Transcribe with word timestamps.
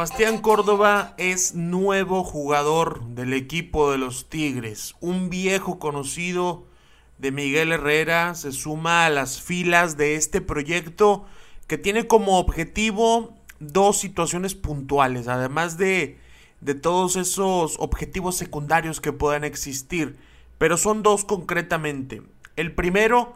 Sebastián 0.00 0.38
Córdoba 0.38 1.12
es 1.18 1.54
nuevo 1.54 2.24
jugador 2.24 3.04
del 3.08 3.34
equipo 3.34 3.92
de 3.92 3.98
los 3.98 4.30
Tigres. 4.30 4.94
Un 5.00 5.28
viejo 5.28 5.78
conocido 5.78 6.64
de 7.18 7.30
Miguel 7.30 7.70
Herrera 7.70 8.34
se 8.34 8.52
suma 8.52 9.04
a 9.04 9.10
las 9.10 9.42
filas 9.42 9.98
de 9.98 10.14
este 10.14 10.40
proyecto 10.40 11.26
que 11.66 11.76
tiene 11.76 12.06
como 12.06 12.38
objetivo 12.38 13.36
dos 13.58 13.98
situaciones 13.98 14.54
puntuales, 14.54 15.28
además 15.28 15.76
de, 15.76 16.18
de 16.62 16.74
todos 16.74 17.16
esos 17.16 17.76
objetivos 17.78 18.38
secundarios 18.38 19.02
que 19.02 19.12
puedan 19.12 19.44
existir, 19.44 20.16
pero 20.56 20.78
son 20.78 21.02
dos 21.02 21.26
concretamente. 21.26 22.22
El 22.56 22.74
primero, 22.74 23.34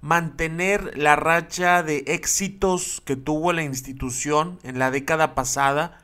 mantener 0.00 0.96
la 0.96 1.14
racha 1.14 1.82
de 1.82 2.04
éxitos 2.06 3.02
que 3.04 3.16
tuvo 3.16 3.52
la 3.52 3.64
institución 3.64 4.58
en 4.62 4.78
la 4.78 4.90
década 4.90 5.34
pasada, 5.34 5.98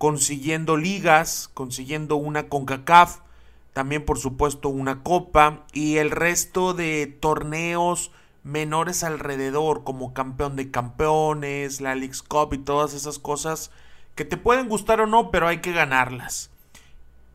consiguiendo 0.00 0.78
ligas, 0.78 1.50
consiguiendo 1.52 2.16
una 2.16 2.48
CONCACAF, 2.48 3.18
también 3.74 4.06
por 4.06 4.18
supuesto 4.18 4.70
una 4.70 5.02
copa 5.02 5.66
y 5.74 5.98
el 5.98 6.10
resto 6.10 6.72
de 6.72 7.06
torneos 7.06 8.10
menores 8.42 9.04
alrededor 9.04 9.84
como 9.84 10.14
campeón 10.14 10.56
de 10.56 10.70
campeones, 10.70 11.82
la 11.82 11.94
Leagues 11.94 12.22
Cup 12.22 12.54
y 12.54 12.58
todas 12.58 12.94
esas 12.94 13.18
cosas 13.18 13.72
que 14.14 14.24
te 14.24 14.38
pueden 14.38 14.70
gustar 14.70 15.02
o 15.02 15.06
no, 15.06 15.30
pero 15.30 15.46
hay 15.46 15.58
que 15.58 15.72
ganarlas. 15.72 16.50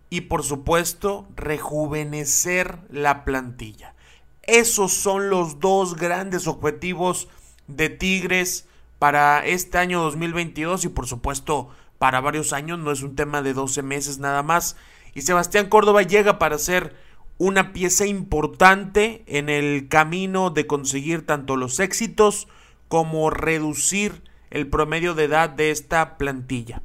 Y 0.10 0.22
por 0.22 0.42
supuesto, 0.42 1.28
rejuvenecer 1.36 2.80
la 2.90 3.26
plantilla. 3.26 3.94
Esos 4.42 4.92
son 4.92 5.30
los 5.30 5.60
dos 5.60 5.96
grandes 5.98 6.48
objetivos 6.48 7.28
de 7.68 7.90
Tigres 7.90 8.66
para 8.98 9.46
este 9.46 9.78
año 9.78 10.02
2022 10.02 10.86
y 10.86 10.90
por 10.90 11.06
supuesto 11.06 11.70
para 12.06 12.22
varios 12.22 12.54
años, 12.54 12.78
no 12.78 12.92
es 12.92 13.02
un 13.02 13.16
tema 13.16 13.42
de 13.42 13.56
12 13.56 13.82
meses 13.82 14.20
nada 14.20 14.44
más. 14.44 14.78
Y 15.16 15.24
Sebastián 15.24 15.70
Córdoba 15.70 16.04
llega 16.04 16.38
para 16.38 16.60
ser 16.60 16.96
una 17.40 17.74
pieza 17.74 18.06
importante 18.06 19.24
en 19.26 19.50
el 19.50 19.88
camino 19.88 20.52
de 20.52 20.68
conseguir 20.68 21.26
tanto 21.26 21.56
los 21.56 21.80
éxitos 21.80 22.48
como 22.90 23.32
reducir 23.32 24.22
el 24.52 24.68
promedio 24.68 25.16
de 25.16 25.24
edad 25.24 25.50
de 25.50 25.72
esta 25.72 26.20
plantilla. 26.20 26.84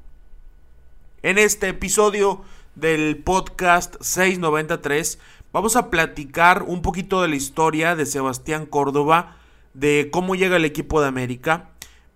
En 1.23 1.37
este 1.37 1.69
episodio 1.69 2.41
del 2.75 3.19
podcast 3.19 3.97
693 4.01 5.19
vamos 5.53 5.77
a 5.77 5.91
platicar 5.91 6.63
un 6.63 6.81
poquito 6.81 7.21
de 7.21 7.29
la 7.29 7.37
historia 7.37 7.95
de 7.95 8.07
Sebastián 8.07 8.65
Córdoba, 8.65 9.37
de 9.75 10.09
cómo 10.11 10.35
llega 10.35 10.57
el 10.57 10.65
equipo 10.65 11.03
de 11.03 11.09
América, 11.09 11.70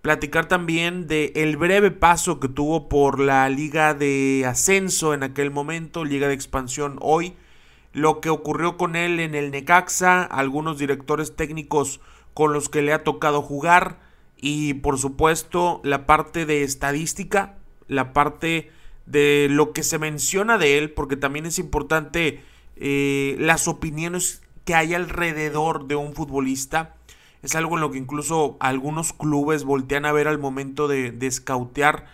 platicar 0.05 0.47
también 0.47 1.07
de 1.07 1.31
el 1.35 1.57
breve 1.57 1.89
paso 1.89 2.39
que 2.39 2.47
tuvo 2.47 2.89
por 2.89 3.19
la 3.19 3.49
liga 3.49 3.95
de 3.95 4.45
ascenso 4.47 5.15
en 5.15 5.23
aquel 5.23 5.49
momento, 5.49 6.05
liga 6.05 6.27
de 6.27 6.35
expansión 6.35 6.99
hoy, 7.01 7.33
lo 7.91 8.21
que 8.21 8.29
ocurrió 8.29 8.77
con 8.77 8.95
él 8.95 9.19
en 9.19 9.33
el 9.33 9.49
Necaxa, 9.49 10.21
algunos 10.21 10.77
directores 10.77 11.35
técnicos 11.35 12.01
con 12.35 12.53
los 12.53 12.69
que 12.69 12.83
le 12.83 12.93
ha 12.93 13.03
tocado 13.03 13.41
jugar 13.41 13.99
y 14.37 14.75
por 14.75 14.99
supuesto 14.99 15.81
la 15.83 16.05
parte 16.05 16.45
de 16.45 16.61
estadística, 16.61 17.55
la 17.87 18.13
parte 18.13 18.69
de 19.07 19.47
lo 19.49 19.73
que 19.73 19.81
se 19.81 19.97
menciona 19.97 20.59
de 20.59 20.77
él, 20.77 20.91
porque 20.91 21.17
también 21.17 21.47
es 21.47 21.57
importante 21.57 22.43
eh, 22.75 23.37
las 23.39 23.67
opiniones 23.67 24.43
que 24.65 24.75
hay 24.75 24.93
alrededor 24.93 25.87
de 25.87 25.95
un 25.95 26.13
futbolista. 26.13 26.93
Es 27.45 27.53
algo 27.53 27.75
en 27.75 27.81
lo 27.81 27.91
que 27.91 27.99
incluso 27.99 28.57
algunos 28.59 29.13
clubes 29.13 29.65
voltean 29.65 30.07
a 30.07 30.11
ver 30.11 30.27
al 30.27 30.39
momento 30.39 30.87
de, 30.87 31.11
de 31.11 31.29
scoutear. 31.29 32.07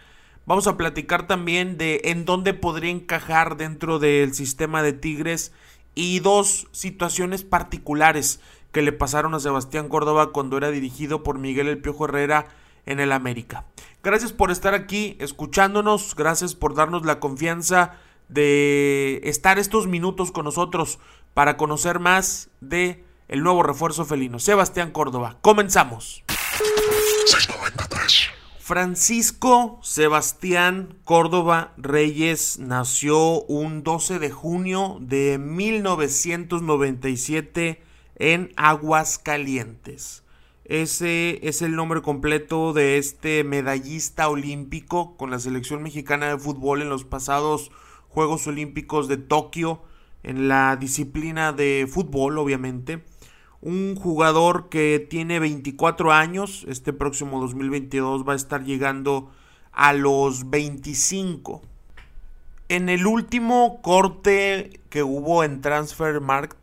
Vamos 0.45 0.67
a 0.67 0.75
platicar 0.75 1.25
también 1.25 1.77
de 1.77 2.01
en 2.03 2.25
dónde 2.25 2.53
podría 2.53 2.91
encajar 2.91 3.55
dentro 3.55 3.97
del 3.97 4.33
sistema 4.33 4.83
de 4.83 4.91
Tigres 4.91 5.53
y 5.95 6.19
dos 6.19 6.67
situaciones 6.73 7.45
particulares 7.45 8.41
que 8.73 8.81
le 8.81 8.91
pasaron 8.91 9.33
a 9.33 9.39
Sebastián 9.39 9.87
Córdoba 9.87 10.33
cuando 10.33 10.57
era 10.57 10.69
dirigido 10.69 11.23
por 11.23 11.39
Miguel 11.39 11.69
El 11.69 11.81
Piojo 11.81 12.03
Herrera 12.03 12.47
en 12.85 12.99
el 12.99 13.13
América. 13.13 13.63
Gracias 14.03 14.33
por 14.33 14.51
estar 14.51 14.73
aquí 14.73 15.15
escuchándonos, 15.21 16.13
gracias 16.13 16.55
por 16.55 16.75
darnos 16.75 17.05
la 17.05 17.21
confianza 17.21 17.93
de 18.27 19.21
estar 19.23 19.59
estos 19.59 19.87
minutos 19.87 20.33
con 20.33 20.43
nosotros 20.43 20.99
para 21.33 21.55
conocer 21.55 21.99
más 21.99 22.49
de 22.59 23.05
el 23.31 23.41
nuevo 23.41 23.63
refuerzo 23.63 24.05
felino. 24.05 24.37
Sebastián 24.37 24.91
Córdoba, 24.91 25.39
comenzamos. 25.41 26.23
Francisco 28.59 29.79
Sebastián 29.81 30.99
Córdoba 31.05 31.73
Reyes 31.77 32.59
nació 32.59 33.41
un 33.43 33.83
12 33.83 34.19
de 34.19 34.31
junio 34.31 34.97
de 34.99 35.37
1997 35.39 37.81
en 38.17 38.51
Aguascalientes. 38.57 40.25
Ese 40.65 41.39
es 41.47 41.61
el 41.61 41.77
nombre 41.77 42.01
completo 42.01 42.73
de 42.73 42.97
este 42.97 43.45
medallista 43.45 44.27
olímpico 44.27 45.15
con 45.15 45.31
la 45.31 45.39
selección 45.39 45.83
mexicana 45.83 46.27
de 46.27 46.37
fútbol 46.37 46.81
en 46.81 46.89
los 46.89 47.05
pasados 47.05 47.71
Juegos 48.09 48.45
Olímpicos 48.47 49.07
de 49.07 49.15
Tokio 49.15 49.83
en 50.23 50.49
la 50.49 50.75
disciplina 50.75 51.53
de 51.53 51.87
fútbol, 51.89 52.37
obviamente. 52.37 53.05
Un 53.61 53.95
jugador 53.95 54.69
que 54.69 55.05
tiene 55.07 55.39
24 55.39 56.11
años, 56.11 56.65
este 56.67 56.93
próximo 56.93 57.39
2022 57.41 58.27
va 58.27 58.33
a 58.33 58.35
estar 58.35 58.63
llegando 58.63 59.29
a 59.71 59.93
los 59.93 60.49
25. 60.49 61.61
En 62.69 62.89
el 62.89 63.05
último 63.05 63.79
corte 63.83 64.79
que 64.89 65.03
hubo 65.03 65.43
en 65.43 65.61
Transfermarkt, 65.61 66.57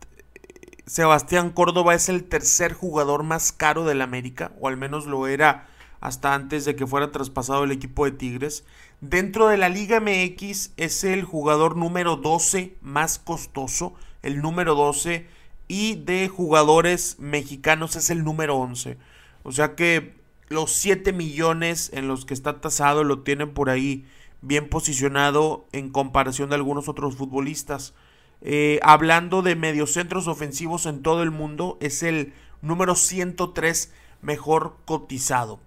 Sebastián 0.87 1.51
Córdoba 1.51 1.95
es 1.95 2.09
el 2.09 2.25
tercer 2.25 2.73
jugador 2.73 3.23
más 3.23 3.53
caro 3.53 3.85
del 3.85 4.01
América, 4.01 4.51
o 4.59 4.67
al 4.67 4.75
menos 4.75 5.05
lo 5.05 5.27
era 5.27 5.67
hasta 6.01 6.33
antes 6.33 6.65
de 6.65 6.75
que 6.75 6.87
fuera 6.87 7.11
traspasado 7.11 7.63
el 7.63 7.71
equipo 7.71 8.03
de 8.03 8.11
Tigres. 8.11 8.65
Dentro 8.99 9.47
de 9.47 9.55
la 9.55 9.69
Liga 9.69 10.01
MX 10.01 10.71
es 10.75 11.05
el 11.05 11.23
jugador 11.23 11.77
número 11.77 12.17
12 12.17 12.75
más 12.81 13.19
costoso, 13.19 13.93
el 14.21 14.41
número 14.41 14.75
12, 14.75 15.27
y 15.69 15.95
de 15.95 16.27
jugadores 16.27 17.15
mexicanos 17.19 17.95
es 17.95 18.09
el 18.09 18.25
número 18.25 18.57
11. 18.57 18.97
O 19.43 19.53
sea 19.53 19.75
que 19.75 20.19
los 20.49 20.73
7 20.73 21.13
millones 21.13 21.91
en 21.93 22.09
los 22.09 22.25
que 22.25 22.33
está 22.33 22.59
tasado 22.59 23.05
lo 23.05 23.19
tienen 23.19 23.53
por 23.53 23.69
ahí 23.69 24.05
bien 24.41 24.67
posicionado 24.67 25.67
en 25.71 25.91
comparación 25.91 26.49
de 26.49 26.55
algunos 26.55 26.89
otros 26.89 27.15
futbolistas. 27.15 27.93
Eh, 28.41 28.79
hablando 28.83 29.41
de 29.41 29.55
mediocentros 29.55 30.27
ofensivos 30.27 30.85
en 30.87 31.03
todo 31.03 31.23
el 31.23 31.31
mundo, 31.31 31.77
es 31.81 32.03
el 32.03 32.33
número 32.61 32.95
103 32.95 33.93
mejor 34.21 34.75
cotizado. 34.85 35.59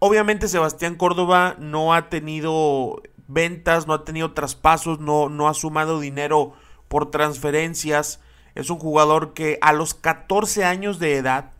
Obviamente 0.00 0.48
Sebastián 0.48 0.96
Córdoba 0.96 1.56
no 1.60 1.94
ha 1.94 2.08
tenido 2.08 3.02
ventas, 3.28 3.86
no 3.86 3.94
ha 3.94 4.04
tenido 4.04 4.32
traspasos, 4.32 4.98
no, 4.98 5.28
no 5.28 5.48
ha 5.48 5.54
sumado 5.54 6.00
dinero 6.00 6.54
por 6.88 7.10
transferencias. 7.10 8.20
Es 8.54 8.70
un 8.70 8.78
jugador 8.78 9.34
que 9.34 9.58
a 9.60 9.72
los 9.72 9.94
14 9.94 10.64
años 10.64 10.98
de 10.98 11.16
edad, 11.16 11.52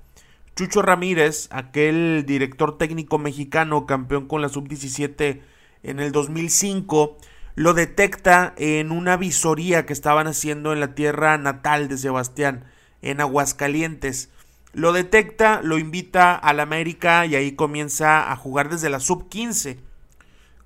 Chucho 0.55 0.82
Ramírez, 0.82 1.49
aquel 1.50 2.25
director 2.26 2.79
técnico 2.79 3.19
mexicano, 3.19 3.87
campeón 3.87 4.29
con 4.29 4.41
la 4.41 4.49
sub-17 4.49 5.41
en 5.82 5.99
el 5.99 6.12
2005, 6.12 7.19
lo 7.56 7.75
detecta 7.75 8.55
en 8.56 8.93
una 8.93 9.17
visoría 9.17 9.87
que 9.87 9.93
estaban 9.93 10.26
haciendo 10.26 10.73
en 10.73 10.81
la 10.81 10.94
tierra 10.94 11.37
natal 11.38 11.88
de 11.88 11.99
Sebastián, 11.99 12.64
en 13.02 13.20
Aguascalientes. 13.20 14.31
Lo 14.73 14.93
detecta, 14.93 15.61
lo 15.62 15.79
invita 15.79 16.35
al 16.35 16.58
América 16.58 17.26
y 17.26 17.37
ahí 17.37 17.52
comienza 17.52 18.31
a 18.31 18.37
jugar 18.37 18.69
desde 18.69 18.90
la 18.90 19.00
sub 19.00 19.29
15. 19.29 19.79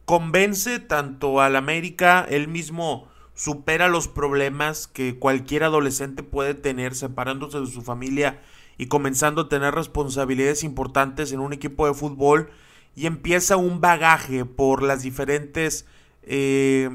Convence 0.05 0.79
tanto 0.79 1.41
al 1.41 1.57
América, 1.57 2.27
él 2.29 2.49
mismo 2.49 3.09
supera 3.39 3.87
los 3.87 4.09
problemas 4.09 4.89
que 4.89 5.17
cualquier 5.17 5.63
adolescente 5.63 6.25
puede 6.25 6.55
tener 6.55 6.97
separándose 6.97 7.61
de 7.61 7.69
su 7.69 7.83
familia 7.83 8.43
y 8.79 8.87
comenzando 8.87 9.43
a 9.43 9.49
tener 9.49 9.77
responsabilidades 9.77 10.65
importantes 10.65 11.31
en 11.31 11.39
un 11.39 11.53
equipo 11.53 11.87
de 11.87 11.95
fútbol 11.95 12.51
y 12.97 13.07
empieza 13.07 13.57
un 13.57 13.81
bagaje 13.81 14.45
por 14.45 14.83
las 14.83 15.03
diferentes 15.03 15.87
eh, 16.25 16.91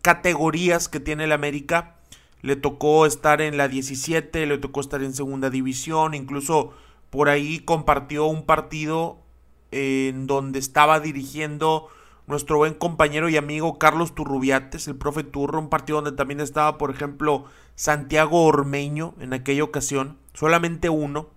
categorías 0.00 0.88
que 0.88 0.98
tiene 0.98 1.24
el 1.24 1.32
América. 1.32 1.96
Le 2.40 2.56
tocó 2.56 3.04
estar 3.04 3.42
en 3.42 3.58
la 3.58 3.68
17, 3.68 4.46
le 4.46 4.56
tocó 4.56 4.80
estar 4.80 5.02
en 5.02 5.12
segunda 5.12 5.50
división, 5.50 6.14
incluso 6.14 6.72
por 7.10 7.28
ahí 7.28 7.58
compartió 7.60 8.24
un 8.24 8.46
partido 8.46 9.18
en 9.70 10.26
donde 10.26 10.58
estaba 10.58 11.00
dirigiendo 11.00 11.88
nuestro 12.32 12.58
buen 12.58 12.74
compañero 12.74 13.28
y 13.28 13.36
amigo 13.36 13.78
Carlos 13.78 14.14
Turrubiates, 14.14 14.88
el 14.88 14.96
profe 14.96 15.22
Turro, 15.22 15.60
un 15.60 15.68
partido 15.68 16.02
donde 16.02 16.16
también 16.16 16.40
estaba, 16.40 16.76
por 16.76 16.90
ejemplo, 16.90 17.44
Santiago 17.76 18.44
Ormeño 18.44 19.14
en 19.20 19.32
aquella 19.32 19.64
ocasión, 19.64 20.18
solamente 20.34 20.88
uno. 20.88 21.28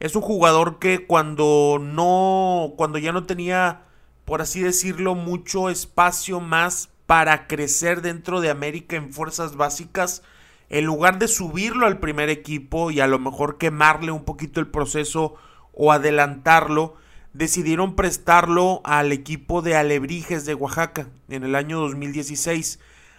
Es 0.00 0.16
un 0.16 0.22
jugador 0.22 0.78
que 0.80 1.06
cuando 1.06 1.78
no, 1.80 2.74
cuando 2.76 2.98
ya 2.98 3.12
no 3.12 3.24
tenía 3.24 3.84
por 4.24 4.40
así 4.40 4.60
decirlo, 4.60 5.14
mucho 5.14 5.68
espacio 5.68 6.40
más 6.40 6.90
para 7.06 7.46
crecer 7.46 8.00
dentro 8.00 8.40
de 8.40 8.50
América 8.50 8.96
en 8.96 9.12
fuerzas 9.12 9.56
básicas, 9.56 10.22
en 10.70 10.86
lugar 10.86 11.18
de 11.18 11.28
subirlo 11.28 11.86
al 11.86 12.00
primer 12.00 12.30
equipo 12.30 12.90
y 12.90 13.00
a 13.00 13.06
lo 13.06 13.18
mejor 13.18 13.58
quemarle 13.58 14.12
un 14.12 14.24
poquito 14.24 14.60
el 14.60 14.68
proceso 14.68 15.34
o 15.72 15.92
adelantarlo, 15.92 16.96
decidieron 17.34 17.96
prestarlo 17.96 18.80
al 18.84 19.12
equipo 19.12 19.60
de 19.60 19.76
Alebrijes 19.76 20.46
de 20.46 20.54
Oaxaca 20.54 21.08
en 21.28 21.42
el 21.42 21.56
año 21.56 21.80
2016. 21.80 22.78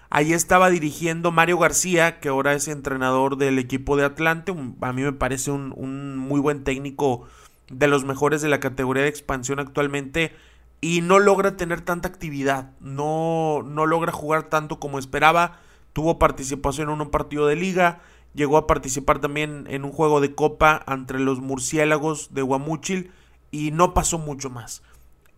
Ahí 0.10 0.32
estaba 0.32 0.70
dirigiendo 0.70 1.32
Mario 1.32 1.60
García, 1.60 2.20
que 2.20 2.30
ahora 2.30 2.54
es 2.54 2.70
entrenador 2.70 3.38
del 3.38 3.60
equipo 3.60 3.98
de 3.98 4.06
Atlante. 4.06 4.54
A 4.82 4.94
mí 4.94 5.02
me 5.02 5.12
parece 5.12 5.52
un, 5.52 6.18
muy 6.18 6.40
buen 6.40 6.64
técnico 6.64 7.28
de 7.70 7.88
los 7.88 8.06
mejores 8.06 8.42
de 8.42 8.48
la 8.48 8.62
categoría 8.62 9.04
de 9.04 9.10
expansión 9.10 9.60
actualmente 9.60 10.34
y 10.80 11.02
no 11.02 11.20
logra 11.20 11.58
tener 11.58 11.82
tanta 11.82 12.08
actividad, 12.08 12.72
no, 12.80 13.64
no 13.64 13.86
logra 13.86 14.12
jugar 14.12 14.44
tanto 14.44 14.80
como 14.80 15.00
esperaba, 15.00 15.60
tuvo 15.94 16.20
participación 16.20 16.90
en 16.90 17.02
un 17.02 17.10
partido 17.10 17.48
de 17.48 17.56
liga, 17.56 18.02
llegó 18.36 18.58
a 18.58 18.68
participar 18.68 19.20
también 19.20 19.66
en 19.68 19.84
un 19.84 19.92
juego 19.92 20.22
de 20.22 20.36
copa 20.36 20.86
entre 20.88 21.20
los 21.20 21.40
murciélagos 21.40 22.34
de 22.36 22.44
Guamúchil 22.44 23.12
y 23.56 23.72
no 23.72 23.94
pasó 23.94 24.20
mucho 24.20 24.50
más. 24.50 24.84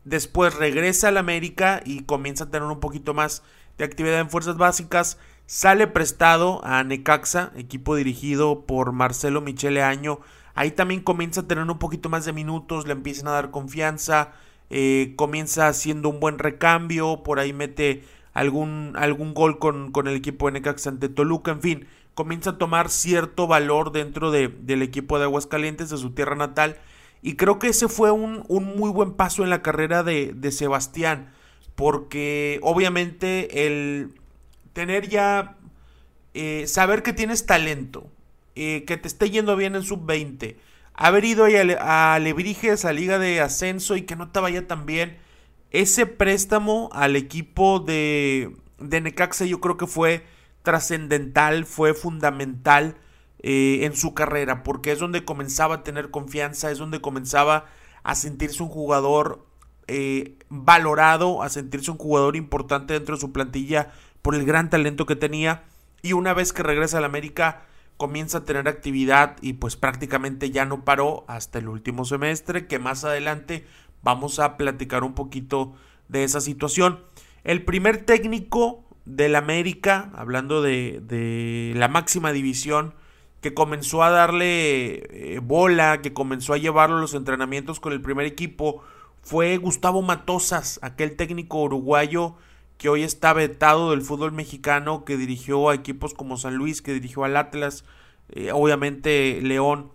Después 0.03 0.55
regresa 0.55 1.09
al 1.09 1.17
América 1.17 1.81
y 1.85 2.01
comienza 2.01 2.45
a 2.45 2.49
tener 2.49 2.67
un 2.67 2.79
poquito 2.79 3.13
más 3.13 3.43
de 3.77 3.85
actividad 3.85 4.19
en 4.19 4.31
fuerzas 4.31 4.57
básicas. 4.57 5.19
Sale 5.45 5.85
prestado 5.85 6.59
a 6.65 6.83
Necaxa, 6.83 7.51
equipo 7.55 7.95
dirigido 7.95 8.65
por 8.65 8.91
Marcelo 8.91 9.39
Michele 9.41 9.83
Año. 9.83 10.19
Ahí 10.55 10.71
también 10.71 11.01
comienza 11.01 11.41
a 11.41 11.47
tener 11.47 11.63
un 11.69 11.77
poquito 11.77 12.09
más 12.09 12.25
de 12.25 12.33
minutos, 12.33 12.87
le 12.87 12.93
empiezan 12.93 13.27
a 13.27 13.31
dar 13.31 13.51
confianza, 13.51 14.31
eh, 14.71 15.13
comienza 15.15 15.67
haciendo 15.67 16.09
un 16.09 16.19
buen 16.19 16.39
recambio, 16.39 17.21
por 17.21 17.39
ahí 17.39 17.53
mete 17.53 18.03
algún, 18.33 18.93
algún 18.97 19.35
gol 19.35 19.59
con, 19.59 19.91
con 19.91 20.07
el 20.07 20.15
equipo 20.15 20.47
de 20.47 20.53
Necaxa 20.53 20.89
ante 20.89 21.09
Toluca, 21.09 21.51
en 21.51 21.61
fin, 21.61 21.87
comienza 22.15 22.51
a 22.51 22.57
tomar 22.57 22.89
cierto 22.89 23.45
valor 23.45 23.91
dentro 23.91 24.31
de, 24.31 24.47
del 24.47 24.81
equipo 24.81 25.19
de 25.19 25.25
Aguascalientes, 25.25 25.91
de 25.91 25.97
su 25.97 26.11
tierra 26.11 26.35
natal, 26.35 26.77
y 27.21 27.35
creo 27.35 27.59
que 27.59 27.69
ese 27.69 27.87
fue 27.87 28.11
un, 28.11 28.43
un 28.47 28.77
muy 28.77 28.89
buen 28.91 29.13
paso 29.13 29.43
en 29.43 29.49
la 29.49 29.61
carrera 29.61 30.03
de, 30.03 30.33
de 30.35 30.51
Sebastián, 30.51 31.33
porque 31.75 32.59
obviamente 32.61 33.65
el 33.65 34.13
tener 34.73 35.09
ya, 35.09 35.57
eh, 36.33 36.65
saber 36.67 37.03
que 37.03 37.13
tienes 37.13 37.45
talento, 37.45 38.09
eh, 38.55 38.83
que 38.85 38.97
te 38.97 39.07
esté 39.07 39.29
yendo 39.29 39.55
bien 39.55 39.75
en 39.75 39.83
sub-20, 39.83 40.57
haber 40.93 41.25
ido 41.25 41.45
a, 41.45 42.15
a 42.15 42.19
Lebrijes, 42.19 42.85
a 42.85 42.93
Liga 42.93 43.19
de 43.19 43.41
Ascenso 43.41 43.95
y 43.95 44.03
que 44.03 44.15
no 44.15 44.29
te 44.31 44.39
vaya 44.39 44.67
tan 44.67 44.85
bien, 44.85 45.17
ese 45.71 46.05
préstamo 46.05 46.89
al 46.93 47.15
equipo 47.15 47.79
de, 47.79 48.55
de 48.79 49.01
Necaxa 49.01 49.45
yo 49.45 49.59
creo 49.59 49.77
que 49.77 49.87
fue 49.87 50.23
trascendental, 50.63 51.65
fue 51.65 51.93
fundamental 51.93 52.97
eh, 53.39 53.79
en 53.83 53.95
su 53.95 54.13
carrera, 54.13 54.63
porque 54.63 54.91
es 54.91 54.99
donde 54.99 55.23
comenzaba 55.23 55.75
a 55.75 55.83
tener 55.83 56.09
confianza, 56.09 56.71
es 56.71 56.79
donde 56.79 57.01
comenzaba 57.01 57.65
a 58.03 58.15
sentirse 58.15 58.63
un 58.63 58.69
jugador 58.69 59.45
eh, 59.87 60.37
valorado, 60.49 61.43
a 61.43 61.49
sentirse 61.49 61.91
un 61.91 61.97
jugador 61.97 62.35
importante 62.35 62.93
dentro 62.93 63.15
de 63.15 63.21
su 63.21 63.31
plantilla 63.31 63.91
por 64.21 64.35
el 64.35 64.45
gran 64.45 64.69
talento 64.69 65.05
que 65.05 65.15
tenía. 65.15 65.65
Y 66.01 66.13
una 66.13 66.33
vez 66.33 66.51
que 66.51 66.63
regresa 66.63 66.97
al 66.97 67.05
América, 67.05 67.63
comienza 67.97 68.39
a 68.39 68.43
tener 68.43 68.67
actividad 68.67 69.37
y 69.41 69.53
pues 69.53 69.75
prácticamente 69.75 70.51
ya 70.51 70.65
no 70.65 70.83
paró 70.83 71.25
hasta 71.27 71.59
el 71.59 71.67
último 71.67 72.05
semestre, 72.05 72.67
que 72.67 72.79
más 72.79 73.03
adelante 73.03 73.65
vamos 74.03 74.39
a 74.39 74.57
platicar 74.57 75.03
un 75.03 75.13
poquito 75.13 75.73
de 76.07 76.23
esa 76.23 76.41
situación. 76.41 77.03
El 77.43 77.63
primer 77.65 78.05
técnico 78.05 78.83
del 79.05 79.35
América, 79.35 80.11
hablando 80.15 80.61
de, 80.61 81.01
de 81.03 81.73
la 81.75 81.87
máxima 81.87 82.31
división, 82.31 82.93
que 83.41 83.53
comenzó 83.53 84.03
a 84.03 84.09
darle 84.09 85.35
eh, 85.35 85.39
bola, 85.41 86.01
que 86.01 86.13
comenzó 86.13 86.53
a 86.53 86.57
llevarlo 86.57 86.97
a 86.97 87.01
los 87.01 87.13
entrenamientos 87.13 87.79
con 87.79 87.93
el 87.93 88.01
primer 88.01 88.25
equipo, 88.25 88.83
fue 89.21 89.57
Gustavo 89.57 90.01
Matosas, 90.01 90.79
aquel 90.81 91.15
técnico 91.15 91.61
uruguayo 91.61 92.35
que 92.77 92.89
hoy 92.89 93.03
está 93.03 93.33
vetado 93.33 93.91
del 93.91 94.01
fútbol 94.01 94.31
mexicano, 94.31 95.03
que 95.03 95.17
dirigió 95.17 95.69
a 95.69 95.75
equipos 95.75 96.13
como 96.13 96.37
San 96.37 96.55
Luis, 96.55 96.81
que 96.81 96.93
dirigió 96.93 97.23
al 97.23 97.35
Atlas, 97.35 97.83
eh, 98.29 98.51
obviamente 98.53 99.39
León. 99.41 99.91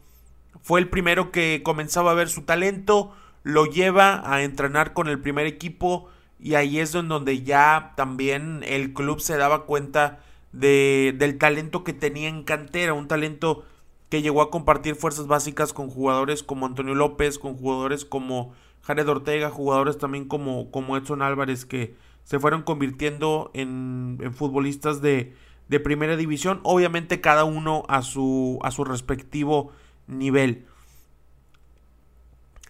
Fue 0.62 0.80
el 0.80 0.88
primero 0.88 1.32
que 1.32 1.62
comenzaba 1.64 2.10
a 2.10 2.14
ver 2.14 2.28
su 2.28 2.42
talento, 2.42 3.14
lo 3.42 3.66
lleva 3.66 4.22
a 4.30 4.42
entrenar 4.42 4.92
con 4.92 5.08
el 5.08 5.20
primer 5.20 5.46
equipo 5.46 6.08
y 6.38 6.54
ahí 6.54 6.78
es 6.78 6.92
donde 6.92 7.42
ya 7.42 7.92
también 7.96 8.62
el 8.66 8.92
club 8.92 9.20
se 9.20 9.36
daba 9.36 9.64
cuenta 9.64 10.20
de, 10.52 11.14
del 11.19 11.38
talento 11.38 11.84
que 11.84 11.93
tenía 11.93 12.28
en 12.28 12.44
cantera, 12.44 12.93
un 12.93 13.08
talento 13.08 13.64
que 14.08 14.22
llegó 14.22 14.43
a 14.43 14.50
compartir 14.50 14.94
fuerzas 14.94 15.26
básicas 15.26 15.72
con 15.72 15.88
jugadores 15.88 16.43
como 16.43 16.66
Antonio 16.66 16.94
López, 16.94 17.38
con 17.38 17.56
jugadores 17.56 18.04
como 18.04 18.52
Jared 18.82 19.08
Ortega, 19.08 19.50
jugadores 19.50 19.96
también 19.96 20.26
como, 20.26 20.70
como 20.70 20.96
Edson 20.96 21.22
Álvarez 21.22 21.64
que 21.64 21.94
se 22.25 22.38
fueron 22.38 22.62
convirtiendo 22.62 23.50
en, 23.54 24.19
en 24.20 24.34
futbolistas 24.34 25.00
de, 25.00 25.34
de, 25.69 25.81
primera 25.81 26.16
división, 26.16 26.60
obviamente 26.62 27.20
cada 27.20 27.44
uno 27.44 27.84
a 27.88 28.02
su, 28.02 28.58
a 28.62 28.70
su 28.70 28.84
respectivo 28.84 29.72
nivel. 30.06 30.66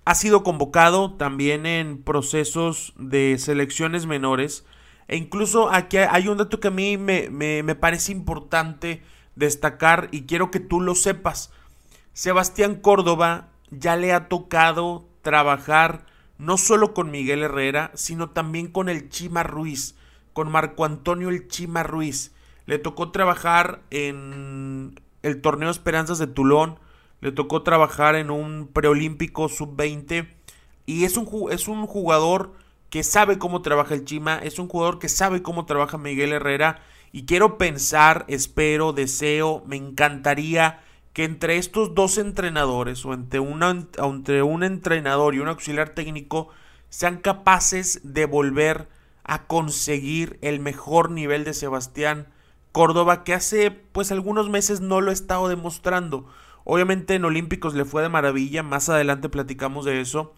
Ha 0.05 0.15
sido 0.15 0.43
convocado 0.43 1.15
también 1.15 1.67
en 1.67 2.03
procesos 2.03 2.95
de 2.99 3.37
selecciones 3.39 4.07
menores 4.07 4.65
e 5.13 5.17
incluso 5.17 5.71
aquí 5.71 5.99
hay 5.99 6.27
un 6.27 6.39
dato 6.39 6.59
que 6.59 6.69
a 6.69 6.71
mí 6.71 6.97
me, 6.97 7.29
me, 7.29 7.75
parece 7.75 8.13
importante 8.13 9.03
destacar 9.37 10.09
y 10.11 10.23
quiero 10.23 10.51
que 10.51 10.59
tú 10.59 10.81
lo 10.81 10.95
sepas. 10.95 11.53
Sebastián 12.15 12.77
Córdoba 12.77 13.51
ya 13.71 13.97
le 13.97 14.15
ha 14.15 14.29
tocado 14.31 15.05
trabajar 15.21 16.07
no 16.39 16.57
solo 16.57 16.95
con 16.95 17.11
Miguel 17.11 17.43
Herrera, 17.43 17.91
sino 17.93 18.31
también 18.31 18.69
con 18.69 18.89
el 18.89 19.11
Chima 19.11 19.43
Ruiz, 19.43 19.97
con 20.33 20.51
Marco 20.51 20.87
Antonio 20.87 21.29
el 21.29 21.47
Chima 21.47 21.83
Ruiz. 21.83 22.33
Le 22.65 22.79
tocó 22.79 23.11
trabajar 23.11 23.83
en 23.91 24.99
el 25.21 25.43
torneo 25.43 25.69
Esperanzas 25.69 26.21
de 26.21 26.27
Tulón, 26.27 26.79
le 27.21 27.33
tocó 27.33 27.61
trabajar 27.61 28.15
en 28.15 28.31
un 28.31 28.67
preolímpico 28.67 29.51
sub-20 29.51 30.27
y 30.87 31.05
es 31.05 31.19
un, 31.19 31.29
es 31.53 31.69
un 31.69 31.87
jugador 31.87 32.55
que 32.93 33.03
sabe 33.05 33.39
cómo 33.39 33.63
trabaja 33.63 33.95
el 33.95 34.05
Chima, 34.05 34.37
es 34.37 34.59
un 34.59 34.69
jugador 34.69 34.99
que 34.99 35.09
sabe 35.09 35.41
cómo 35.41 35.65
trabaja 35.65 35.97
Miguel 35.97 36.35
Herrera 36.35 36.83
y 37.11 37.25
quiero 37.25 37.57
pensar, 37.57 38.27
espero, 38.29 38.93
deseo, 38.93 39.63
me 39.67 39.77
encantaría 39.77 40.85
que 41.15 41.25
entre 41.25 41.57
estos 41.57 41.95
dos 41.95 42.19
entrenadores 42.19 43.07
o 43.07 43.15
entre, 43.15 43.41
entre 43.41 44.43
un 44.43 44.63
entrenador 44.63 45.35
y 45.35 45.39
un 45.39 45.49
auxiliar 45.49 45.95
técnico 45.95 46.49
sean 46.91 47.17
capaces 47.17 47.99
de 48.05 48.27
volver 48.27 48.91
a 49.25 49.47
conseguir 49.47 50.39
el 50.43 50.61
mejor 50.61 51.11
nivel 51.11 51.45
de 51.45 51.55
Sebastián 51.55 52.29
Córdoba 52.73 53.25
que 53.25 53.33
hace 53.33 53.71
pues 53.71 54.13
algunos 54.13 54.51
meses 54.51 54.83
no 54.83 55.01
lo 55.01 55.13
ha 55.13 55.15
estado 55.15 55.49
demostrando. 55.49 56.27
Obviamente 56.65 57.15
en 57.15 57.25
Olímpicos 57.25 57.73
le 57.73 57.87
fue 57.87 58.03
de 58.03 58.11
maravilla, 58.11 58.63
más 58.63 58.91
adelante 58.91 59.31
platicamos 59.31 59.87
de 59.87 60.03
eso, 60.03 60.35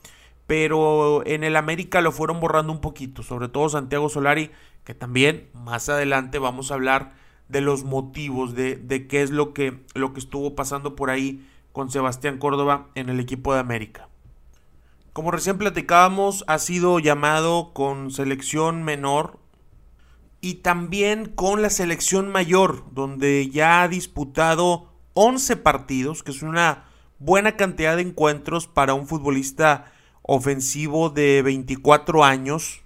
pero 0.46 1.26
en 1.26 1.44
el 1.44 1.56
América 1.56 2.00
lo 2.00 2.12
fueron 2.12 2.40
borrando 2.40 2.72
un 2.72 2.80
poquito, 2.80 3.22
sobre 3.22 3.48
todo 3.48 3.68
Santiago 3.68 4.08
Solari, 4.08 4.50
que 4.84 4.94
también 4.94 5.48
más 5.54 5.88
adelante 5.88 6.38
vamos 6.38 6.70
a 6.70 6.74
hablar 6.74 7.14
de 7.48 7.60
los 7.60 7.84
motivos, 7.84 8.54
de, 8.54 8.76
de 8.76 9.06
qué 9.06 9.22
es 9.22 9.30
lo 9.30 9.54
que, 9.54 9.84
lo 9.94 10.12
que 10.12 10.20
estuvo 10.20 10.54
pasando 10.54 10.96
por 10.96 11.10
ahí 11.10 11.46
con 11.72 11.90
Sebastián 11.90 12.38
Córdoba 12.38 12.88
en 12.94 13.08
el 13.08 13.20
equipo 13.20 13.54
de 13.54 13.60
América. 13.60 14.08
Como 15.12 15.30
recién 15.30 15.58
platicábamos, 15.58 16.44
ha 16.48 16.58
sido 16.58 16.98
llamado 16.98 17.72
con 17.72 18.10
selección 18.10 18.82
menor 18.82 19.38
y 20.40 20.54
también 20.56 21.26
con 21.26 21.62
la 21.62 21.70
selección 21.70 22.30
mayor, 22.30 22.84
donde 22.92 23.48
ya 23.48 23.82
ha 23.82 23.88
disputado 23.88 24.92
11 25.14 25.56
partidos, 25.56 26.22
que 26.22 26.32
es 26.32 26.42
una 26.42 26.84
buena 27.18 27.56
cantidad 27.56 27.96
de 27.96 28.02
encuentros 28.02 28.66
para 28.66 28.94
un 28.94 29.06
futbolista 29.06 29.92
ofensivo 30.24 31.10
de 31.10 31.42
24 31.42 32.24
años. 32.24 32.82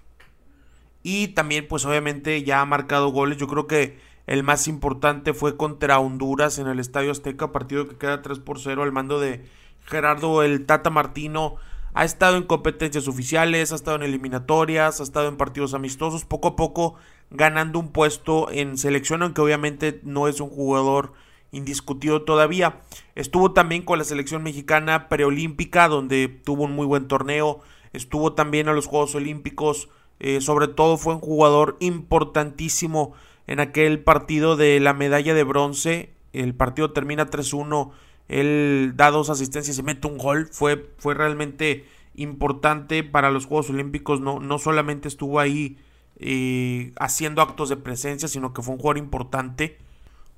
Y 1.01 1.29
también, 1.29 1.67
pues 1.67 1.85
obviamente 1.85 2.43
ya 2.43 2.61
ha 2.61 2.65
marcado 2.65 3.09
goles. 3.09 3.37
Yo 3.37 3.47
creo 3.47 3.65
que 3.65 3.97
el 4.27 4.43
más 4.43 4.67
importante 4.67 5.33
fue 5.33 5.57
contra 5.57 5.99
Honduras 5.99 6.59
en 6.59 6.67
el 6.67 6.79
Estadio 6.79 7.11
Azteca, 7.11 7.51
partido 7.51 7.87
que 7.87 7.97
queda 7.97 8.21
3 8.21 8.39
por 8.39 8.59
0 8.59 8.83
al 8.83 8.91
mando 8.91 9.19
de 9.19 9.45
Gerardo 9.85 10.43
el 10.43 10.65
Tata 10.65 10.89
Martino. 10.89 11.55
Ha 11.93 12.05
estado 12.05 12.37
en 12.37 12.43
competencias 12.43 13.07
oficiales, 13.07 13.71
ha 13.71 13.75
estado 13.75 13.97
en 13.97 14.03
eliminatorias, 14.03 14.99
ha 14.99 15.03
estado 15.03 15.27
en 15.29 15.37
partidos 15.37 15.73
amistosos, 15.73 16.25
poco 16.25 16.49
a 16.49 16.55
poco 16.55 16.95
ganando 17.31 17.79
un 17.79 17.91
puesto 17.91 18.51
en 18.51 18.77
selección, 18.77 19.23
aunque 19.23 19.41
obviamente 19.41 19.99
no 20.03 20.27
es 20.27 20.39
un 20.39 20.49
jugador 20.49 21.13
indiscutido 21.51 22.23
todavía. 22.23 22.81
Estuvo 23.15 23.53
también 23.53 23.83
con 23.83 23.97
la 23.97 24.05
selección 24.05 24.43
mexicana 24.43 25.09
preolímpica, 25.09 25.87
donde 25.87 26.27
tuvo 26.27 26.63
un 26.63 26.73
muy 26.73 26.85
buen 26.85 27.07
torneo. 27.07 27.61
estuvo 27.91 28.33
también 28.33 28.67
a 28.69 28.73
los 28.73 28.85
Juegos 28.85 29.15
Olímpicos, 29.15 29.89
eh, 30.19 30.41
sobre 30.41 30.67
todo 30.67 30.97
fue 30.97 31.15
un 31.15 31.21
jugador 31.21 31.77
importantísimo 31.79 33.13
en 33.47 33.59
aquel 33.59 33.99
partido 34.03 34.55
de 34.55 34.79
la 34.79 34.93
medalla 34.93 35.33
de 35.33 35.43
bronce, 35.43 36.11
el 36.33 36.53
partido 36.53 36.91
termina 36.91 37.31
3-1, 37.31 37.89
él 38.27 38.93
da 38.95 39.09
dos 39.09 39.31
asistencias 39.31 39.79
y 39.79 39.81
mete 39.81 40.07
un 40.07 40.19
gol, 40.19 40.47
fue, 40.51 40.91
fue 40.99 41.15
realmente 41.15 41.85
importante 42.15 43.03
para 43.03 43.31
los 43.31 43.47
Juegos 43.47 43.71
Olímpicos, 43.71 44.21
no, 44.21 44.39
no 44.39 44.59
solamente 44.59 45.07
estuvo 45.07 45.39
ahí 45.39 45.77
eh, 46.19 46.91
haciendo 46.99 47.41
actos 47.41 47.69
de 47.69 47.77
presencia, 47.77 48.27
sino 48.27 48.53
que 48.53 48.61
fue 48.61 48.75
un 48.75 48.79
jugador 48.79 48.97
importante. 48.97 49.77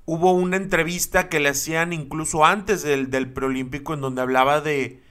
Hubo 0.04 0.32
una 0.32 0.56
entrevista 0.56 1.28
que 1.28 1.40
le 1.40 1.50
hacían 1.50 1.92
incluso 1.92 2.44
antes 2.44 2.82
del, 2.82 3.10
del 3.10 3.32
preolímpico 3.32 3.94
en 3.94 4.00
donde 4.00 4.22
hablaba 4.22 4.60
de, 4.60 5.02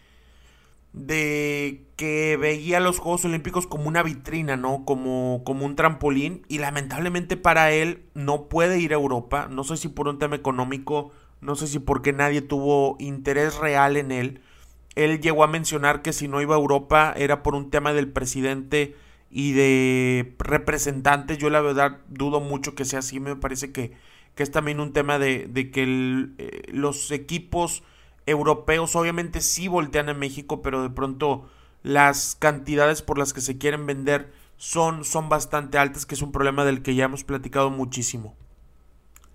de 0.93 1.85
que 1.95 2.37
veía 2.37 2.79
los 2.79 2.99
Juegos 2.99 3.25
Olímpicos 3.25 3.67
como 3.67 3.87
una 3.87 4.03
vitrina, 4.03 4.57
¿no? 4.57 4.83
Como, 4.85 5.43
como 5.45 5.65
un 5.65 5.75
trampolín 5.75 6.45
y 6.49 6.57
lamentablemente 6.57 7.37
para 7.37 7.71
él 7.71 8.03
no 8.13 8.49
puede 8.49 8.79
ir 8.79 8.91
a 8.91 8.95
Europa, 8.95 9.47
no 9.49 9.63
sé 9.63 9.77
si 9.77 9.87
por 9.87 10.07
un 10.07 10.19
tema 10.19 10.35
económico, 10.35 11.11
no 11.39 11.55
sé 11.55 11.67
si 11.67 11.79
porque 11.79 12.13
nadie 12.13 12.41
tuvo 12.41 12.97
interés 12.99 13.57
real 13.57 13.97
en 13.97 14.11
él. 14.11 14.41
Él 14.95 15.21
llegó 15.21 15.43
a 15.43 15.47
mencionar 15.47 16.01
que 16.01 16.11
si 16.11 16.27
no 16.27 16.41
iba 16.41 16.55
a 16.55 16.59
Europa 16.59 17.13
era 17.15 17.43
por 17.43 17.55
un 17.55 17.69
tema 17.69 17.93
del 17.93 18.09
presidente 18.11 18.95
y 19.29 19.53
de 19.53 20.35
representantes. 20.39 21.37
Yo 21.37 21.49
la 21.49 21.61
verdad 21.61 21.99
dudo 22.09 22.41
mucho 22.41 22.75
que 22.75 22.83
sea 22.85 22.99
así, 22.99 23.19
me 23.19 23.35
parece 23.37 23.71
que, 23.71 23.93
que 24.35 24.43
es 24.43 24.51
también 24.51 24.79
un 24.79 24.93
tema 24.93 25.19
de, 25.19 25.47
de 25.47 25.71
que 25.71 25.83
eh, 26.37 26.61
los 26.71 27.11
equipos 27.11 27.83
europeos 28.25 28.95
obviamente 28.95 29.41
sí 29.41 29.67
voltean 29.67 30.09
a 30.09 30.13
México, 30.13 30.61
pero 30.61 30.83
de 30.83 30.89
pronto 30.89 31.49
las 31.83 32.35
cantidades 32.39 33.01
por 33.01 33.17
las 33.17 33.33
que 33.33 33.41
se 33.41 33.57
quieren 33.57 33.85
vender 33.85 34.31
son, 34.57 35.05
son 35.05 35.27
bastante 35.27 35.77
altas, 35.77 36.05
que 36.05 36.15
es 36.15 36.21
un 36.21 36.31
problema 36.31 36.65
del 36.65 36.83
que 36.83 36.95
ya 36.95 37.05
hemos 37.05 37.23
platicado 37.23 37.71
muchísimo. 37.71 38.35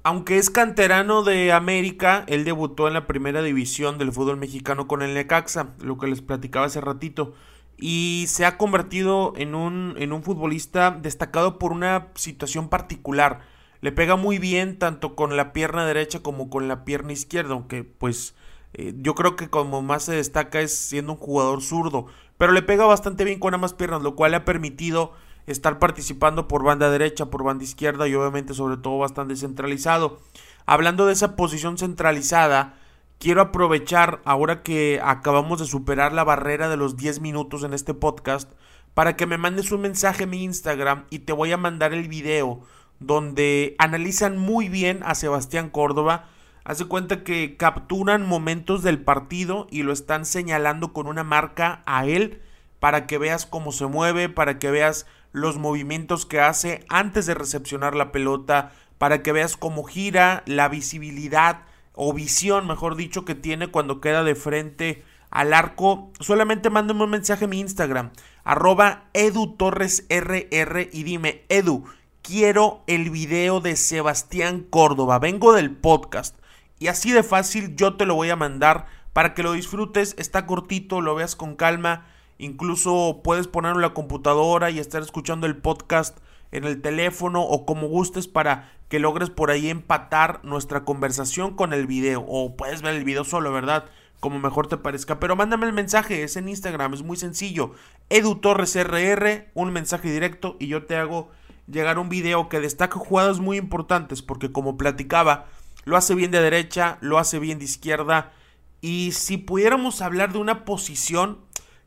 Aunque 0.05 0.38
es 0.38 0.50
canterano 0.50 1.25
de 1.25 1.50
América, 1.50 2.23
él 2.29 2.45
debutó 2.45 2.87
en 2.87 2.95
la 2.95 3.09
primera 3.09 3.43
división 3.43 3.99
del 3.99 4.12
fútbol 4.12 4.37
mexicano 4.37 4.87
con 4.87 5.03
el 5.03 5.15
Necaxa, 5.15 5.75
lo 5.83 5.99
que 5.99 6.07
les 6.07 6.23
platicaba 6.23 6.67
hace 6.67 6.81
ratito, 6.81 7.35
y 7.76 8.26
se 8.29 8.45
ha 8.45 8.57
convertido 8.57 9.33
en 9.37 9.57
un, 9.57 9.97
en 9.99 10.12
un 10.12 10.23
futbolista 10.23 10.93
destacado 10.93 11.59
por 11.59 11.73
una 11.73 12.12
situación 12.15 12.69
particular. 12.69 13.41
Le 13.87 13.93
pega 13.93 14.16
muy 14.16 14.40
bien 14.40 14.81
tanto 14.81 15.14
con 15.14 15.37
la 15.37 15.52
pierna 15.52 15.87
derecha 15.87 16.19
como 16.19 16.50
con 16.50 16.66
la 16.66 16.85
pierna 16.85 17.12
izquierda, 17.12 17.52
aunque 17.55 17.85
pues 17.85 18.35
eh, 18.73 18.93
yo 18.97 19.14
creo 19.14 19.37
que 19.37 19.49
como 19.49 19.81
más 19.81 20.02
se 20.02 20.16
destaca 20.16 20.61
es 20.61 20.76
siendo 20.76 21.12
un 21.12 21.19
jugador 21.19 21.62
zurdo, 21.62 22.07
pero 22.37 22.50
le 22.50 22.62
pega 22.62 22.85
bastante 22.85 23.23
bien 23.23 23.38
con 23.38 23.55
ambas 23.55 23.75
piernas, 23.75 24.02
lo 24.02 24.16
cual 24.16 24.33
le 24.33 24.38
ha 24.38 24.45
permitido 24.45 25.12
estar 25.47 25.78
participando 25.78 26.49
por 26.49 26.64
banda 26.64 26.90
derecha, 26.90 27.26
por 27.26 27.45
banda 27.45 27.62
izquierda 27.62 28.09
y 28.09 28.14
obviamente 28.16 28.55
sobre 28.55 28.76
todo 28.76 28.99
bastante 28.99 29.37
centralizado. 29.37 30.19
Hablando 30.66 31.07
de 31.07 31.12
esa 31.12 31.37
posición 31.37 31.78
centralizada, 31.78 32.75
quiero 33.21 33.40
aprovechar 33.40 34.21
ahora 34.25 34.64
que 34.64 35.00
acabamos 35.00 35.61
de 35.61 35.66
superar 35.66 36.12
la 36.12 36.25
barrera 36.25 36.69
de 36.69 36.76
los 36.76 36.97
10 36.97 37.21
minutos 37.21 37.62
en 37.62 37.73
este 37.73 37.95
podcast 37.95 38.50
para 38.95 39.14
que 39.14 39.26
me 39.26 39.38
mandes 39.38 39.71
un 39.71 39.83
mensaje 39.83 40.25
a 40.25 40.26
mi 40.26 40.43
Instagram 40.43 41.05
y 41.09 41.21
te 41.21 41.33
voy 41.33 41.52
a 41.52 41.57
mandar 41.57 41.95
el 41.95 42.09
video 42.09 42.62
donde 43.00 43.75
analizan 43.79 44.38
muy 44.38 44.69
bien 44.69 45.00
a 45.05 45.15
Sebastián 45.15 45.71
Córdoba 45.71 46.29
Hace 46.67 46.87
cuenta 46.87 47.23
que 47.23 47.57
capturan 47.57 48.26
momentos 48.26 48.83
del 48.83 48.99
partido 48.99 49.69
y 49.71 49.85
lo 49.85 49.93
están 49.93 50.26
señalando 50.26 50.93
con 50.93 51.07
una 51.07 51.23
marca 51.23 51.85
a 51.87 52.07
él 52.07 52.43
para 52.81 53.07
que 53.07 53.19
veas 53.19 53.47
cómo 53.47 53.71
se 53.71 53.87
mueve, 53.87 54.29
para 54.29 54.59
que 54.59 54.73
veas 54.73 55.07
los 55.31 55.59
movimientos 55.59 56.26
que 56.26 56.41
hace 56.41 56.85
antes 56.88 57.26
de 57.26 57.35
recepcionar 57.35 57.95
la 57.95 58.11
pelota, 58.11 58.73
para 58.99 59.23
que 59.23 59.31
veas 59.31 59.57
cómo 59.57 59.85
gira, 59.85 60.43
la 60.45 60.69
visibilidad 60.69 61.61
o 61.93 62.12
visión, 62.12 62.67
mejor 62.67 62.97
dicho, 62.97 63.25
que 63.25 63.37
tiene 63.37 63.69
cuando 63.69 64.00
queda 64.00 64.25
de 64.25 64.35
frente 64.35 65.05
al 65.31 65.55
arco. 65.55 66.11
Solamente 66.19 66.69
mándame 66.69 67.05
un 67.05 67.11
mensaje 67.11 67.45
a 67.45 67.49
mi 67.49 67.61
Instagram, 67.61 68.11
arroba 68.43 69.05
edutorresrr 69.12 70.88
y 70.93 71.03
dime, 71.05 71.45
Edu, 71.49 71.85
quiero 72.26 72.83
el 72.88 73.11
video 73.11 73.61
de 73.61 73.76
Sebastián 73.76 74.66
Córdoba, 74.68 75.21
vengo 75.21 75.52
del 75.52 75.71
podcast 75.71 76.37
y 76.80 76.88
así 76.88 77.12
de 77.12 77.23
fácil 77.23 77.76
yo 77.76 77.95
te 77.95 78.04
lo 78.04 78.16
voy 78.16 78.30
a 78.30 78.37
mandar 78.37 78.87
para 79.12 79.33
que 79.33 79.45
lo 79.45 79.52
disfrutes. 79.52 80.16
Está 80.18 80.45
cortito, 80.45 81.00
lo 81.00 81.14
veas 81.14 81.37
con 81.37 81.54
calma. 81.54 82.04
Incluso 82.38 83.21
puedes 83.23 83.47
ponerlo 83.47 83.78
en 83.78 83.83
la 83.83 83.95
computadora 83.95 84.71
y 84.71 84.80
estar 84.80 85.02
escuchando 85.02 85.47
el 85.47 85.56
podcast 85.56 86.18
en 86.50 86.64
el 86.64 86.83
teléfono 86.83 87.42
o 87.42 87.64
como 87.64 87.87
gustes 87.87 88.26
para 88.26 88.73
que 88.88 88.99
logres 88.99 89.30
por 89.30 89.52
ahí 89.52 89.71
empatar 89.71 90.40
nuestra 90.42 90.85
conversación 90.85 91.54
con 91.54 91.73
el 91.73 91.87
video. 91.87 92.25
O 92.26 92.56
puedes 92.56 92.83
ver 92.83 92.97
el 92.97 93.04
video 93.04 93.23
solo, 93.23 93.52
¿verdad? 93.52 93.85
Como 94.18 94.40
mejor 94.40 94.66
te 94.66 94.76
parezca. 94.76 95.21
Pero 95.21 95.37
mándame 95.37 95.66
el 95.66 95.73
mensaje, 95.73 96.25
es 96.25 96.37
en 96.37 96.49
Instagram, 96.49 96.92
es 96.92 97.04
muy 97.04 97.16
sencillo. 97.16 97.73
Edu 98.11 98.35
Torres 98.35 98.75
RR, 98.75 99.49
un 99.54 99.73
mensaje 99.73 100.11
directo 100.11 100.56
y 100.59 100.66
yo 100.66 100.87
te 100.87 100.97
hago 100.97 101.30
llegar 101.66 101.99
un 101.99 102.08
video 102.08 102.49
que 102.49 102.61
destaca 102.61 102.99
jugadas 102.99 103.40
muy 103.40 103.56
importantes 103.56 104.23
porque 104.23 104.52
como 104.52 104.76
platicaba 104.76 105.46
lo 105.85 105.96
hace 105.96 106.14
bien 106.14 106.30
de 106.30 106.40
derecha, 106.40 106.99
lo 107.00 107.18
hace 107.18 107.38
bien 107.38 107.58
de 107.58 107.64
izquierda. 107.64 108.32
Y 108.80 109.12
si 109.12 109.38
pudiéramos 109.38 110.02
hablar 110.02 110.32
de 110.32 110.38
una 110.38 110.64
posición, 110.64 111.38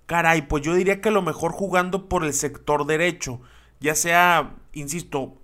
caray, 0.06 0.44
pues 0.44 0.64
yo 0.64 0.74
diría 0.74 1.02
que 1.02 1.10
a 1.10 1.12
lo 1.12 1.22
mejor 1.22 1.52
jugando 1.52 2.08
por 2.08 2.24
el 2.24 2.34
sector 2.34 2.86
derecho. 2.86 3.42
Ya 3.82 3.96
sea, 3.96 4.56
insisto, 4.74 5.38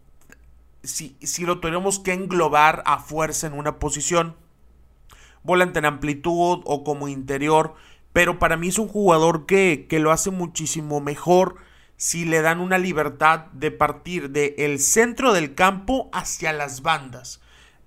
si, 0.84 1.18
si 1.22 1.46
lo 1.46 1.60
tenemos 1.60 2.00
que 2.00 2.14
englobar 2.14 2.82
a 2.86 3.00
fuerza 3.00 3.48
en 3.48 3.54
una 3.54 3.78
posición, 3.78 4.36
volante 5.44 5.80
en 5.80 5.86
amplitud 5.86 6.62
o 6.64 6.84
como 6.86 7.10
interior. 7.10 7.76
Pero 8.14 8.40
para 8.40 8.56
mí 8.56 8.70
es 8.70 8.80
un 8.80 8.88
jugador 8.88 9.46
que, 9.46 9.86
que 9.90 10.00
lo 10.00 10.12
hace 10.12 10.32
muchísimo 10.32 11.02
mejor 11.02 11.58
si 11.98 12.26
le 12.26 12.42
dan 12.42 12.60
una 12.60 12.78
libertad 12.78 13.46
de 13.54 13.72
partir 13.72 14.30
del 14.30 14.54
el 14.58 14.80
centro 14.80 15.34
del 15.34 15.56
campo 15.56 16.10
hacia 16.14 16.54
las 16.54 16.82
bandas 16.82 17.42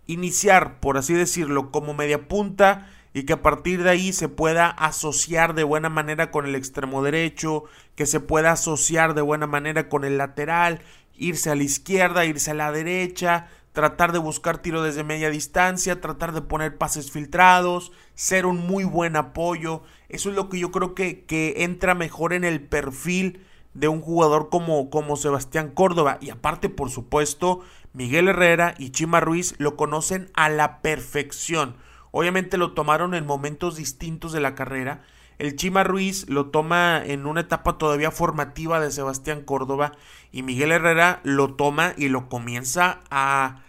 iniciar, 0.09 0.81
por 0.81 0.97
así 0.97 1.15
decirlo, 1.15 1.71
como 1.71 1.95
media 1.95 2.27
punta 2.27 2.91
y 3.15 3.23
que 3.25 3.35
a 3.35 3.43
partir 3.43 3.83
de 3.85 3.91
ahí 3.91 4.13
se 4.13 4.29
pueda 4.29 4.69
asociar 4.69 5.55
de 5.55 5.65
buena 5.65 5.89
manera 5.89 6.31
con 6.31 6.47
el 6.47 6.57
extremo 6.57 7.03
derecho, 7.03 7.65
que 7.95 8.07
se 8.07 8.19
pueda 8.19 8.53
asociar 8.53 9.15
de 9.15 9.23
buena 9.23 9.47
manera 9.47 9.89
con 9.89 10.05
el 10.05 10.19
lateral, 10.19 10.81
irse 11.17 11.51
a 11.51 11.55
la 11.55 11.63
izquierda, 11.63 12.25
irse 12.25 12.51
a 12.51 12.55
la 12.55 12.73
derecha, 12.73 13.49
tratar 13.73 14.13
de 14.13 14.19
buscar 14.19 14.59
tiro 14.59 14.83
desde 14.83 15.05
media 15.05 15.31
distancia, 15.31 16.01
tratar 16.01 16.33
de 16.33 16.43
poner 16.43 16.79
pases 16.79 17.11
filtrados, 17.11 17.93
ser 18.15 18.47
un 18.47 18.67
muy 18.67 18.85
buen 18.85 19.15
apoyo. 19.15 19.83
Eso 20.09 20.31
es 20.31 20.37
lo 20.37 20.49
que 20.49 20.59
yo 20.59 20.71
creo 20.71 20.95
que, 20.95 21.25
que 21.25 21.65
entra 21.65 21.95
mejor 21.95 22.33
en 22.33 22.45
el 22.45 22.63
perfil 22.63 23.45
de 23.75 23.89
un 23.89 24.01
jugador 24.01 24.49
como, 24.49 24.91
como 24.91 25.17
Sebastián 25.17 25.71
Córdoba. 25.71 26.19
Y 26.21 26.31
aparte, 26.31 26.69
por 26.69 26.91
supuesto, 26.91 27.61
Miguel 27.93 28.29
Herrera 28.29 28.75
y 28.79 28.91
Chima 28.91 29.21
Ruiz 29.21 29.55
lo 29.59 29.77
conocen 29.77 30.31
a 30.35 30.49
la 30.49 30.81
perfección. 30.81 31.77
Obviamente 32.11 32.57
lo 32.57 32.73
tomaron 32.73 33.15
en 33.15 33.27
momentos 33.27 33.77
distintos 33.77 34.33
de 34.33 34.41
la 34.41 34.55
carrera. 34.55 35.03
El 35.39 35.55
Chima 35.55 35.85
Ruiz 35.85 36.29
lo 36.29 36.47
toma 36.47 37.01
en 37.05 37.27
una 37.27 37.43
etapa 37.43 37.79
todavía 37.79 38.11
formativa 38.11 38.81
de 38.81 38.91
Sebastián 38.91 39.43
Córdoba 39.43 39.93
y 40.33 40.43
Miguel 40.43 40.73
Herrera 40.73 41.21
lo 41.23 41.55
toma 41.55 41.95
y 41.97 42.09
lo 42.09 42.29
comienza 42.29 43.01
a, 43.11 43.63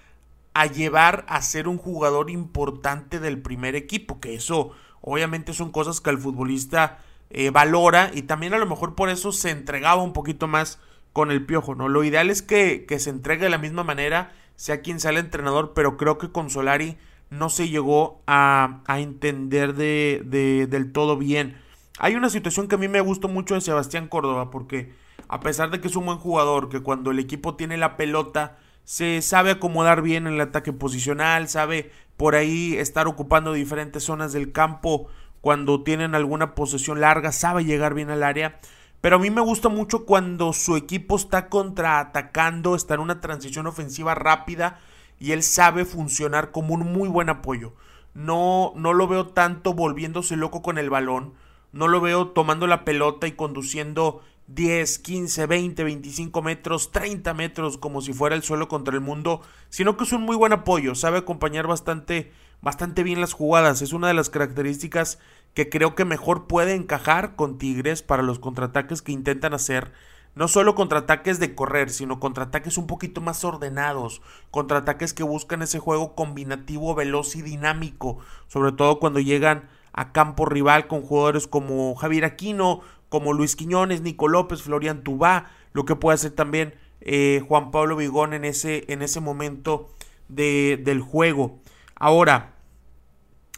a 0.53 0.65
llevar 0.65 1.25
a 1.27 1.41
ser 1.44 1.68
un 1.68 1.77
jugador 1.77 2.32
importante 2.32 3.20
del 3.20 3.39
primer 3.39 3.75
equipo, 3.75 4.20
que 4.20 4.34
eso 4.34 4.72
obviamente 5.01 5.53
son 5.53 5.72
cosas 5.72 6.01
que 6.01 6.10
el 6.10 6.18
futbolista 6.18 6.98
eh, 7.29 7.50
valora 7.51 8.12
y 8.13 8.24
también 8.24 8.53
a 8.53 8.57
lo 8.57 8.65
mejor 8.65 8.95
por 8.95 9.09
eso 9.09 9.31
se 9.31 9.51
entregaba 9.51 10.01
un 10.01 10.13
poquito 10.13 10.48
más 10.48 10.79
con 11.13 11.31
el 11.31 11.45
piojo, 11.45 11.75
¿no? 11.75 11.89
Lo 11.89 12.03
ideal 12.03 12.29
es 12.29 12.41
que, 12.41 12.86
que 12.88 13.00
se 13.00 13.09
entregue 13.09 13.43
de 13.43 13.50
la 13.50 13.57
misma 13.57 13.83
manera, 13.83 14.31
sea 14.55 14.81
quien 14.81 15.00
sea 15.00 15.12
el 15.12 15.17
entrenador, 15.17 15.74
pero 15.74 15.98
creo 15.98 16.17
que 16.17 16.31
con 16.31 16.50
Solari 16.50 16.98
no 17.29 17.50
se 17.50 17.69
llegó 17.69 18.21
a, 18.27 18.81
a 18.88 19.00
entender 19.00 19.75
de, 19.75 20.21
de, 20.25 20.67
del 20.67 20.91
todo 20.91 21.17
bien. 21.17 21.57
Hay 22.00 22.15
una 22.15 22.29
situación 22.29 22.67
que 22.67 22.75
a 22.75 22.79
mí 22.79 22.88
me 22.88 23.01
gustó 23.01 23.27
mucho 23.27 23.55
de 23.55 23.62
Sebastián 23.62 24.07
Córdoba, 24.07 24.50
porque 24.50 24.93
a 25.27 25.39
pesar 25.39 25.69
de 25.69 25.79
que 25.81 25.88
es 25.88 25.95
un 25.95 26.05
buen 26.05 26.17
jugador, 26.17 26.69
que 26.69 26.79
cuando 26.79 27.12
el 27.12 27.19
equipo 27.19 27.55
tiene 27.55 27.77
la 27.77 27.98
pelota, 27.98 28.57
se 28.83 29.21
sabe 29.21 29.51
acomodar 29.51 30.01
bien 30.01 30.25
en 30.25 30.33
el 30.33 30.41
ataque 30.41 30.74
posicional, 30.74 31.48
sabe 31.48 31.91
por 32.17 32.36
ahí 32.36 32.75
estar 32.75 33.07
ocupando 33.07 33.53
diferentes 33.53 34.03
zonas 34.03 34.33
del 34.33 34.51
campo 34.51 35.07
cuando 35.41 35.84
tienen 35.84 36.15
alguna 36.15 36.55
posesión 36.55 37.01
larga, 37.01 37.31
sabe 37.31 37.65
llegar 37.65 37.93
bien 37.93 38.10
al 38.10 38.24
área. 38.24 38.60
Pero 39.01 39.15
a 39.15 39.19
mí 39.19 39.29
me 39.29 39.41
gusta 39.41 39.69
mucho 39.69 40.05
cuando 40.05 40.51
su 40.53 40.75
equipo 40.75 41.15
está 41.15 41.48
contraatacando, 41.48 42.75
está 42.75 42.96
en 42.96 43.00
una 43.00 43.22
transición 43.22 43.67
ofensiva 43.67 44.13
rápida 44.15 44.79
y 45.19 45.31
él 45.31 45.43
sabe 45.43 45.86
funcionar 45.86 46.51
como 46.51 46.74
un 46.74 46.91
muy 46.91 47.08
buen 47.08 47.29
apoyo. 47.29 47.74
No, 48.13 48.74
no 48.75 48.93
lo 48.93 49.08
veo 49.08 49.27
tanto 49.27 49.74
volviéndose 49.74 50.36
loco 50.36 50.62
con 50.62 50.77
el 50.77 50.89
balón 50.89 51.34
no 51.72 51.88
lo 51.88 52.01
veo 52.01 52.29
tomando 52.29 52.67
la 52.67 52.84
pelota 52.86 53.27
y 53.27 53.34
conduciendo 53.34 54.22
10, 54.48 55.00
15, 55.00 55.46
20, 55.46 55.84
25 55.84 56.41
metros, 56.41 56.91
30 56.91 57.34
metros 57.34 57.77
como 57.77 58.01
si 58.01 58.13
fuera 58.13 58.36
el 58.36 58.43
suelo 58.43 58.67
contra 58.67 58.96
el 58.96 59.01
mundo, 59.01 59.41
sino 59.69 59.96
que 59.96 60.03
es 60.03 60.12
un 60.12 60.24
muy 60.24 60.36
buen 60.36 60.53
apoyo, 60.53 60.96
sabe 60.96 61.19
acompañar 61.19 61.67
bastante, 61.67 62.31
bastante 62.62 63.04
bien 63.04 63.22
las 63.22 63.34
jugadas, 63.34 63.82
es 63.82 63.94
una 63.94 64.08
de 64.08 64.13
las 64.13 64.30
características 64.30 65.20
que 65.54 65.70
creo 65.70 65.96
que 65.96 66.06
mejor 66.06 66.48
puede 66.48 66.75
encajar 66.75 67.36
con 67.36 67.58
Tigres 67.58 68.01
para 68.04 68.24
los 68.24 68.39
contraataques 68.39 69.01
que 69.01 69.12
intentan 69.12 69.54
hacer. 69.54 69.92
No 70.36 70.48
solo 70.48 70.75
contraataques 70.75 71.39
de 71.39 71.56
correr, 71.56 71.89
sino 71.89 72.20
contraataques 72.20 72.78
un 72.78 72.88
poquito 72.88 73.20
más 73.20 73.44
ordenados, 73.44 74.22
contraataques 74.51 75.13
que 75.13 75.24
buscan 75.24 75.62
ese 75.62 75.80
juego 75.80 76.16
combinativo, 76.16 76.96
veloz 76.96 77.36
y 77.36 77.42
dinámico, 77.42 78.20
sobre 78.48 78.72
todo 78.72 79.00
cuando 79.00 79.20
llegan 79.20 79.68
a 79.92 80.12
campo 80.12 80.46
rival 80.46 80.88
con 80.88 81.01
jugadores 81.01 81.48
como 81.48 81.96
Javier 81.96 82.25
Aquino, 82.25 82.82
como 83.10 83.34
Luis 83.34 83.56
Quiñones, 83.56 84.01
Nico 84.01 84.28
López, 84.28 84.62
Florian 84.62 85.04
Tubá, 85.04 85.51
lo 85.74 85.86
que 85.86 85.96
puede 85.96 86.16
hacer 86.16 86.32
también 86.32 86.75
eh, 87.01 87.44
Juan 87.48 87.72
Pablo 87.72 87.96
Vigón 87.96 88.34
en 88.34 88.46
ese, 88.46 88.86
en 88.88 89.01
ese 89.01 89.20
momento 89.20 89.89
de, 90.28 90.80
del 90.84 91.01
juego. 91.01 91.60
Ahora, 92.00 92.56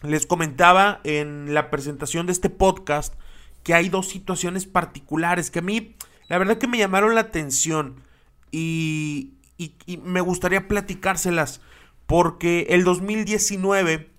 les 0.01 0.25
comentaba 0.25 0.99
en 1.03 1.53
la 1.53 1.69
presentación 1.69 2.25
de 2.25 2.31
este 2.31 2.49
podcast 2.49 3.13
que 3.63 3.75
hay 3.75 3.89
dos 3.89 4.09
situaciones 4.09 4.65
particulares 4.65 5.51
que 5.51 5.59
a 5.59 5.61
mí 5.61 5.95
la 6.27 6.39
verdad 6.39 6.57
que 6.57 6.67
me 6.67 6.79
llamaron 6.79 7.13
la 7.13 7.21
atención 7.21 8.01
y, 8.51 9.35
me 10.03 10.21
gustaría 10.21 10.67
platicárselas 10.67 11.61
porque 12.07 12.65
el 12.71 12.83
2019 12.83 14.09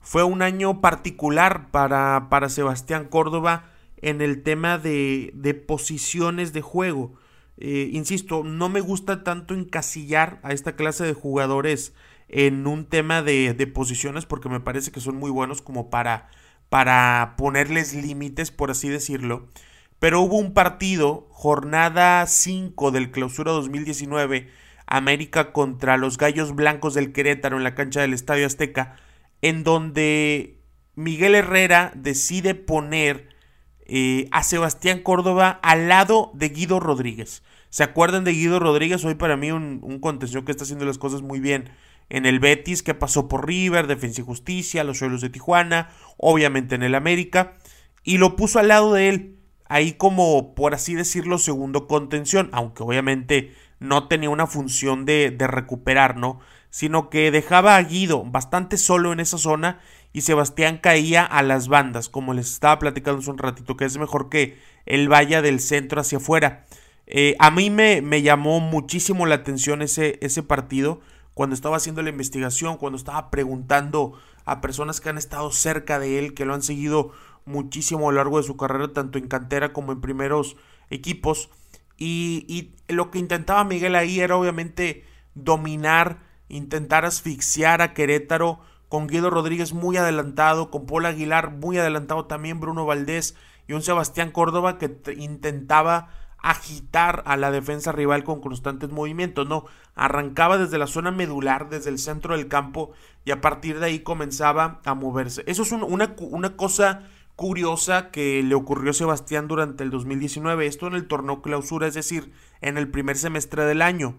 fue 0.00 0.24
un 0.24 0.42
año 0.42 0.80
particular 0.80 1.70
para, 1.70 2.26
para 2.30 2.48
Sebastián 2.48 3.04
Córdoba 3.04 3.70
en 3.98 4.20
el 4.20 4.42
tema 4.42 4.76
de, 4.76 5.30
de 5.34 5.54
posiciones 5.54 6.52
de 6.52 6.62
juego. 6.62 7.14
Eh, 7.58 7.90
insisto, 7.92 8.42
no 8.42 8.68
me 8.68 8.80
gusta 8.80 9.22
tanto 9.22 9.54
encasillar 9.54 10.40
a 10.42 10.52
esta 10.52 10.74
clase 10.74 11.04
de 11.04 11.14
jugadores 11.14 11.94
en 12.28 12.66
un 12.66 12.86
tema 12.86 13.22
de, 13.22 13.54
de 13.54 13.66
posiciones 13.66 14.26
porque 14.26 14.48
me 14.48 14.60
parece 14.60 14.90
que 14.90 15.00
son 15.00 15.16
muy 15.16 15.30
buenos 15.30 15.62
como 15.62 15.90
para, 15.90 16.28
para 16.68 17.34
ponerles 17.36 17.94
límites, 17.94 18.50
por 18.50 18.70
así 18.70 18.88
decirlo. 18.88 19.48
Pero 19.98 20.20
hubo 20.20 20.36
un 20.38 20.54
partido, 20.54 21.26
jornada 21.30 22.24
5 22.26 22.90
del 22.92 23.10
clausura 23.10 23.52
2019, 23.52 24.48
América 24.86 25.52
contra 25.52 25.96
los 25.96 26.18
Gallos 26.18 26.54
Blancos 26.54 26.94
del 26.94 27.12
Querétaro 27.12 27.56
en 27.56 27.64
la 27.64 27.74
cancha 27.74 28.00
del 28.00 28.14
Estadio 28.14 28.46
Azteca, 28.46 28.96
en 29.42 29.64
donde 29.64 30.60
Miguel 30.94 31.34
Herrera 31.34 31.92
decide 31.96 32.54
poner 32.54 33.28
eh, 33.86 34.28
a 34.30 34.42
Sebastián 34.44 35.00
Córdoba 35.00 35.58
al 35.62 35.88
lado 35.88 36.30
de 36.34 36.50
Guido 36.50 36.78
Rodríguez. 36.78 37.42
¿Se 37.70 37.82
acuerdan 37.82 38.24
de 38.24 38.32
Guido 38.32 38.60
Rodríguez? 38.60 39.04
Hoy 39.04 39.14
para 39.14 39.36
mí 39.36 39.50
un, 39.50 39.80
un 39.82 39.98
contención 39.98 40.44
que 40.44 40.52
está 40.52 40.64
haciendo 40.64 40.84
las 40.84 40.98
cosas 40.98 41.22
muy 41.22 41.40
bien 41.40 41.70
en 42.08 42.26
el 42.26 42.40
Betis, 42.40 42.82
que 42.82 42.94
pasó 42.94 43.28
por 43.28 43.46
River, 43.46 43.86
Defensa 43.86 44.20
y 44.20 44.24
Justicia, 44.24 44.84
los 44.84 44.98
suelos 44.98 45.20
de 45.20 45.30
Tijuana, 45.30 45.90
obviamente 46.16 46.74
en 46.74 46.82
el 46.82 46.94
América, 46.94 47.54
y 48.02 48.18
lo 48.18 48.36
puso 48.36 48.58
al 48.58 48.68
lado 48.68 48.94
de 48.94 49.08
él 49.08 49.38
ahí 49.68 49.92
como, 49.92 50.54
por 50.54 50.74
así 50.74 50.94
decirlo, 50.94 51.38
segundo 51.38 51.86
contención, 51.86 52.48
aunque 52.52 52.82
obviamente 52.82 53.52
no 53.78 54.08
tenía 54.08 54.30
una 54.30 54.46
función 54.46 55.04
de, 55.04 55.30
de 55.30 55.46
recuperar, 55.46 56.16
¿no? 56.16 56.40
Sino 56.70 57.10
que 57.10 57.30
dejaba 57.30 57.76
a 57.76 57.82
Guido 57.82 58.24
bastante 58.24 58.76
solo 58.76 59.12
en 59.12 59.20
esa 59.20 59.38
zona 59.38 59.80
y 60.12 60.22
Sebastián 60.22 60.78
caía 60.78 61.24
a 61.24 61.42
las 61.42 61.68
bandas, 61.68 62.08
como 62.08 62.34
les 62.34 62.50
estaba 62.50 62.78
platicando 62.78 63.20
hace 63.20 63.30
un 63.30 63.38
ratito, 63.38 63.76
que 63.76 63.84
es 63.84 63.98
mejor 63.98 64.28
que 64.30 64.58
él 64.86 65.08
vaya 65.08 65.42
del 65.42 65.60
centro 65.60 66.00
hacia 66.00 66.18
afuera. 66.18 66.64
Eh, 67.06 67.36
a 67.38 67.50
mí 67.50 67.70
me, 67.70 68.02
me, 68.02 68.22
llamó 68.22 68.60
muchísimo 68.60 69.26
la 69.26 69.36
atención 69.36 69.80
ese, 69.80 70.18
ese 70.20 70.42
partido 70.42 71.00
cuando 71.38 71.54
estaba 71.54 71.76
haciendo 71.76 72.02
la 72.02 72.10
investigación, 72.10 72.78
cuando 72.78 72.96
estaba 72.96 73.30
preguntando 73.30 74.14
a 74.44 74.60
personas 74.60 75.00
que 75.00 75.08
han 75.08 75.18
estado 75.18 75.52
cerca 75.52 76.00
de 76.00 76.18
él, 76.18 76.34
que 76.34 76.44
lo 76.44 76.52
han 76.52 76.62
seguido 76.62 77.12
muchísimo 77.44 78.08
a 78.08 78.12
lo 78.12 78.16
largo 78.16 78.38
de 78.38 78.42
su 78.42 78.56
carrera, 78.56 78.92
tanto 78.92 79.18
en 79.18 79.28
cantera 79.28 79.72
como 79.72 79.92
en 79.92 80.00
primeros 80.00 80.56
equipos. 80.90 81.48
Y, 81.96 82.74
lo 82.88 83.12
que 83.12 83.20
intentaba 83.20 83.62
Miguel 83.62 83.94
ahí 83.94 84.18
era 84.18 84.36
obviamente 84.36 85.04
dominar, 85.36 86.18
intentar 86.48 87.04
asfixiar 87.04 87.82
a 87.82 87.94
Querétaro, 87.94 88.58
con 88.88 89.06
Guido 89.06 89.30
Rodríguez 89.30 89.72
muy 89.72 89.96
adelantado, 89.96 90.72
con 90.72 90.86
Paul 90.86 91.06
Aguilar 91.06 91.52
muy 91.52 91.78
adelantado 91.78 92.24
también, 92.24 92.58
Bruno 92.58 92.84
Valdés 92.84 93.36
y 93.68 93.74
un 93.74 93.82
Sebastián 93.82 94.32
Córdoba 94.32 94.76
que 94.76 94.98
intentaba 95.16 96.10
agitar 96.40 97.22
a 97.26 97.36
la 97.36 97.50
defensa 97.50 97.92
rival 97.92 98.24
con 98.24 98.40
constantes 98.40 98.90
movimientos, 98.90 99.48
no, 99.48 99.64
arrancaba 99.94 100.58
desde 100.58 100.78
la 100.78 100.86
zona 100.86 101.10
medular, 101.10 101.68
desde 101.68 101.90
el 101.90 101.98
centro 101.98 102.36
del 102.36 102.48
campo 102.48 102.92
y 103.24 103.32
a 103.32 103.40
partir 103.40 103.80
de 103.80 103.86
ahí 103.86 104.00
comenzaba 104.00 104.80
a 104.84 104.94
moverse. 104.94 105.42
Eso 105.46 105.62
es 105.62 105.72
una, 105.72 106.14
una 106.18 106.56
cosa 106.56 107.08
curiosa 107.38 108.10
que 108.10 108.42
le 108.42 108.54
ocurrió 108.56 108.90
a 108.90 108.94
Sebastián 108.94 109.46
durante 109.46 109.84
el 109.84 109.90
2019, 109.90 110.66
esto 110.66 110.88
en 110.88 110.94
el 110.94 111.06
torneo 111.06 111.40
clausura, 111.40 111.86
es 111.86 111.94
decir, 111.94 112.32
en 112.60 112.78
el 112.78 112.88
primer 112.88 113.16
semestre 113.16 113.64
del 113.64 113.82
año. 113.82 114.16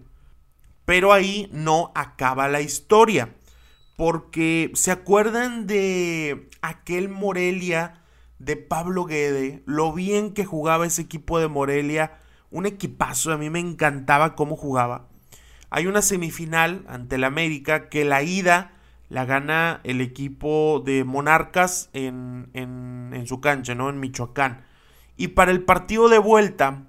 Pero 0.86 1.12
ahí 1.12 1.48
no 1.52 1.92
acaba 1.94 2.48
la 2.48 2.62
historia, 2.62 3.34
porque 3.96 4.70
se 4.74 4.90
acuerdan 4.90 5.66
de 5.66 6.48
aquel 6.62 7.10
Morelia 7.10 7.99
de 8.40 8.56
Pablo 8.56 9.04
Guede, 9.04 9.62
lo 9.66 9.92
bien 9.92 10.32
que 10.32 10.44
jugaba 10.44 10.86
ese 10.86 11.02
equipo 11.02 11.38
de 11.38 11.46
Morelia, 11.46 12.18
un 12.50 12.66
equipazo, 12.66 13.32
a 13.32 13.36
mí 13.36 13.50
me 13.50 13.60
encantaba 13.60 14.34
cómo 14.34 14.56
jugaba. 14.56 15.06
Hay 15.68 15.86
una 15.86 16.02
semifinal 16.02 16.84
ante 16.88 17.16
el 17.16 17.24
América 17.24 17.88
que 17.88 18.04
la 18.04 18.22
ida 18.22 18.72
la 19.10 19.24
gana 19.24 19.80
el 19.84 20.00
equipo 20.00 20.82
de 20.84 21.04
Monarcas 21.04 21.90
en, 21.92 22.48
en, 22.54 23.26
su 23.26 23.40
cancha, 23.40 23.74
¿no? 23.74 23.90
En 23.90 24.00
Michoacán. 24.00 24.64
Y 25.16 25.28
para 25.28 25.50
el 25.50 25.64
partido 25.64 26.08
de 26.08 26.18
vuelta, 26.18 26.84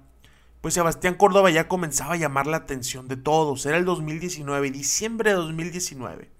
pues 0.60 0.74
Sebastián 0.74 1.14
Córdoba 1.14 1.50
ya 1.50 1.66
comenzaba 1.68 2.14
a 2.14 2.16
llamar 2.16 2.46
la 2.46 2.58
atención 2.58 3.08
de 3.08 3.16
todos. 3.16 3.66
Era 3.66 3.76
el 3.76 3.84
2019, 3.84 4.70
diciembre 4.70 5.30
de 5.30 5.36
2019. 5.36 6.30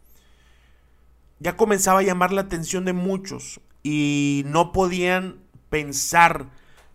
Ya 1.40 1.57
comenzaba 1.57 1.98
a 1.98 2.05
llamar 2.05 2.33
la 2.33 2.42
atención 2.42 2.85
de 2.85 2.92
muchos 2.92 3.61
y 3.82 4.44
no 4.46 4.72
podían 4.72 5.40
pensar 5.68 6.46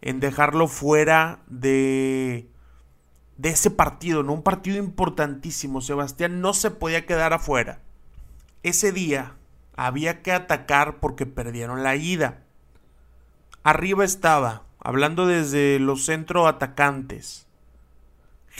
en 0.02 0.20
dejarlo 0.20 0.68
fuera 0.68 1.40
de, 1.48 2.48
de 3.38 3.50
ese 3.50 3.72
partido, 3.72 4.24
¿no? 4.24 4.34
Un 4.34 4.44
partido 4.44 4.78
importantísimo. 4.78 5.82
Sebastián 5.82 6.42
no 6.42 6.54
se 6.54 6.72
podía 6.72 7.06
quedar 7.06 7.34
afuera. 7.34 7.82
Ese 8.64 8.92
día 8.92 9.36
había 9.76 10.22
que 10.22 10.32
atacar 10.32 11.00
porque 11.00 11.26
perdieron 11.26 11.84
la 11.84 11.96
ida. 11.96 12.44
Arriba 13.64 14.06
estaba, 14.06 14.64
hablando 14.80 15.28
desde 15.28 15.80
los 15.80 16.06
centro 16.06 16.48
atacantes, 16.48 17.48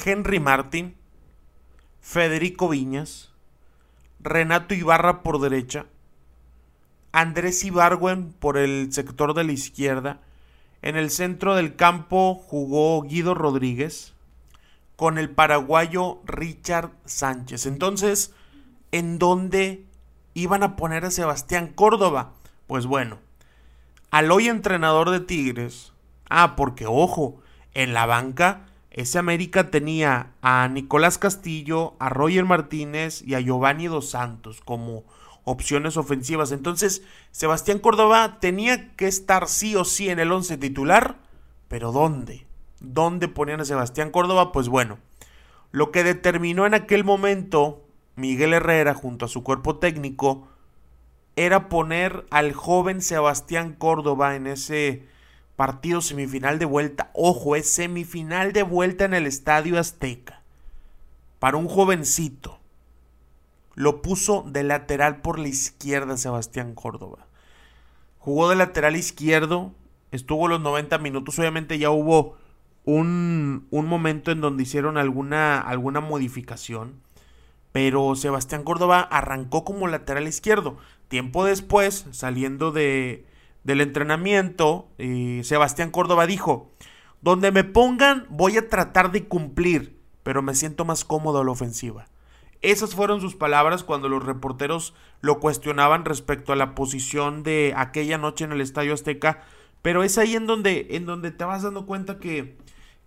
Henry 0.06 0.40
Martin, 0.40 0.96
Federico 2.02 2.70
Viñas, 2.70 3.34
Renato 4.20 4.74
Ibarra 4.74 5.24
por 5.24 5.40
derecha, 5.40 5.86
Andrés 7.18 7.64
Ibargüen 7.64 8.34
por 8.34 8.58
el 8.58 8.92
sector 8.92 9.34
de 9.34 9.44
la 9.44 9.52
izquierda, 9.52 10.20
en 10.82 10.96
el 10.96 11.10
centro 11.10 11.56
del 11.56 11.76
campo 11.76 12.36
jugó 12.36 13.02
Guido 13.02 13.34
Rodríguez 13.34 14.14
con 14.96 15.18
el 15.18 15.30
paraguayo 15.30 16.20
Richard 16.26 16.92
Sánchez. 17.06 17.66
Entonces, 17.66 18.34
¿en 18.92 19.20
dónde 19.20 19.88
iban 20.38 20.62
a 20.62 20.76
poner 20.76 21.04
a 21.04 21.12
Sebastián 21.12 21.72
Córdoba. 21.74 22.34
Pues 22.68 22.86
bueno, 22.86 23.18
al 24.12 24.32
hoy 24.32 24.50
entrenador 24.50 25.10
de 25.10 25.20
Tigres, 25.20 25.94
ah, 26.30 26.56
porque 26.56 26.86
ojo, 26.86 27.42
en 27.74 27.94
la 27.94 28.06
banca 28.06 28.68
ese 28.92 29.18
América 29.18 29.72
tenía 29.72 30.32
a 30.44 30.68
Nicolás 30.68 31.18
Castillo, 31.18 31.96
a 32.00 32.10
Roger 32.10 32.46
Martínez 32.46 33.24
y 33.24 33.34
a 33.34 33.40
Giovanni 33.40 33.88
Dos 33.88 34.12
Santos 34.12 34.62
como 34.64 35.06
opciones 35.48 35.96
ofensivas. 35.96 36.52
Entonces, 36.52 37.04
Sebastián 37.32 37.80
Córdoba 37.80 38.40
tenía 38.42 38.94
que 38.96 39.08
estar 39.08 39.48
sí 39.48 39.78
o 39.78 39.86
sí 39.86 40.10
en 40.10 40.20
el 40.20 40.34
once 40.34 40.58
titular, 40.58 41.16
pero 41.70 41.94
¿dónde? 41.94 42.46
¿Dónde 42.82 43.30
ponían 43.30 43.62
a 43.62 43.66
Sebastián 43.66 44.12
Córdoba? 44.12 44.52
Pues 44.52 44.68
bueno, 44.68 45.00
lo 45.72 45.92
que 45.92 46.04
determinó 46.04 46.66
en 46.66 46.74
aquel 46.74 47.06
momento 47.06 47.82
Miguel 48.18 48.52
Herrera 48.52 48.94
junto 48.94 49.24
a 49.24 49.30
su 49.30 49.42
cuerpo 49.44 49.78
técnico 49.78 50.50
era 51.38 51.70
poner 51.70 52.26
al 52.30 52.52
joven 52.52 53.02
Sebastián 53.02 53.72
Córdoba 53.72 54.36
en 54.36 54.48
ese 54.48 55.06
partido 55.56 56.02
semifinal 56.02 56.60
de 56.60 56.66
vuelta. 56.66 57.10
Ojo, 57.14 57.56
es 57.56 57.72
semifinal 57.72 58.52
de 58.52 58.64
vuelta 58.64 59.06
en 59.06 59.14
el 59.14 59.26
Estadio 59.26 59.80
Azteca. 59.80 60.42
Para 61.40 61.56
un 61.56 61.70
jovencito. 61.70 62.57
Lo 63.78 64.02
puso 64.02 64.42
de 64.42 64.64
lateral 64.64 65.22
por 65.22 65.38
la 65.38 65.50
izquierda 65.50 66.18
Sebastián 66.18 66.74
Córdoba. 66.74 67.28
Jugó 68.18 68.50
de 68.50 68.56
lateral 68.56 68.96
izquierdo 68.96 69.72
estuvo 70.12 70.48
los 70.48 70.60
90 70.60 70.98
minutos. 70.98 71.38
Obviamente 71.38 71.78
ya 71.78 71.92
hubo 71.92 72.38
un, 72.86 73.68
un 73.70 73.86
momento 73.86 74.32
en 74.32 74.42
donde 74.42 74.64
hicieron 74.64 74.98
alguna, 74.98 75.60
alguna 75.60 76.00
modificación. 76.00 77.04
Pero 77.72 78.16
Sebastián 78.16 78.64
Córdoba 78.64 79.02
arrancó 79.02 79.64
como 79.64 79.88
lateral 79.88 80.28
izquierdo. 80.28 80.78
Tiempo 81.08 81.46
después, 81.46 82.08
saliendo 82.10 82.72
de, 82.72 83.28
del 83.64 83.82
entrenamiento, 83.82 84.90
eh, 84.98 85.42
Sebastián 85.44 85.92
Córdoba 85.92 86.26
dijo, 86.26 86.72
donde 87.22 87.52
me 87.52 87.64
pongan 87.64 88.26
voy 88.32 88.58
a 88.58 88.70
tratar 88.70 89.12
de 89.12 89.28
cumplir, 89.28 90.00
pero 90.24 90.42
me 90.42 90.56
siento 90.56 90.84
más 90.84 91.06
cómodo 91.06 91.42
a 91.42 91.46
la 91.46 91.52
ofensiva. 91.52 92.08
Esas 92.62 92.96
fueron 92.96 93.22
sus 93.22 93.36
palabras 93.36 93.84
cuando 93.84 94.10
los 94.10 94.26
reporteros 94.26 94.94
lo 95.22 95.40
cuestionaban 95.40 96.06
respecto 96.06 96.54
a 96.54 96.56
la 96.56 96.76
posición 96.76 97.44
de 97.44 97.74
aquella 97.76 98.18
noche 98.18 98.46
en 98.46 98.52
el 98.52 98.62
Estadio 98.62 98.94
Azteca, 98.94 99.44
pero 99.82 100.04
es 100.04 100.18
ahí 100.18 100.36
en 100.36 100.48
donde, 100.48 100.88
en 100.92 101.06
donde 101.06 101.32
te 101.32 101.46
vas 101.46 101.64
dando 101.64 101.86
cuenta 101.86 102.20
que, 102.20 102.58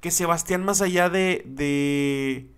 que 0.00 0.10
Sebastián, 0.10 0.64
más 0.64 0.82
allá 0.82 1.10
de, 1.10 1.42
de, 1.46 2.50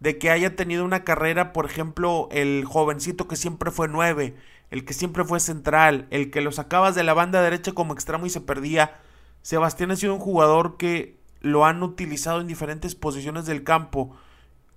de 0.00 0.18
que 0.18 0.30
haya 0.30 0.56
tenido 0.56 0.84
una 0.84 1.04
carrera, 1.04 1.52
por 1.52 1.66
ejemplo, 1.66 2.28
el 2.32 2.64
jovencito 2.64 3.28
que 3.28 3.36
siempre 3.36 3.70
fue 3.70 3.88
nueve, 3.88 4.34
el 4.70 4.84
que 4.84 4.92
siempre 4.92 5.24
fue 5.24 5.40
central, 5.40 6.08
el 6.10 6.30
que 6.30 6.40
lo 6.40 6.52
sacabas 6.52 6.94
de 6.94 7.04
la 7.04 7.14
banda 7.14 7.42
derecha 7.42 7.72
como 7.72 7.94
extremo 7.94 8.26
y 8.26 8.30
se 8.30 8.40
perdía, 8.40 9.00
Sebastián 9.42 9.92
ha 9.92 9.96
sido 9.96 10.14
un 10.14 10.20
jugador 10.20 10.76
que 10.76 11.18
lo 11.40 11.64
han 11.64 11.82
utilizado 11.82 12.40
en 12.40 12.46
diferentes 12.46 12.94
posiciones 12.94 13.46
del 13.46 13.64
campo 13.64 14.16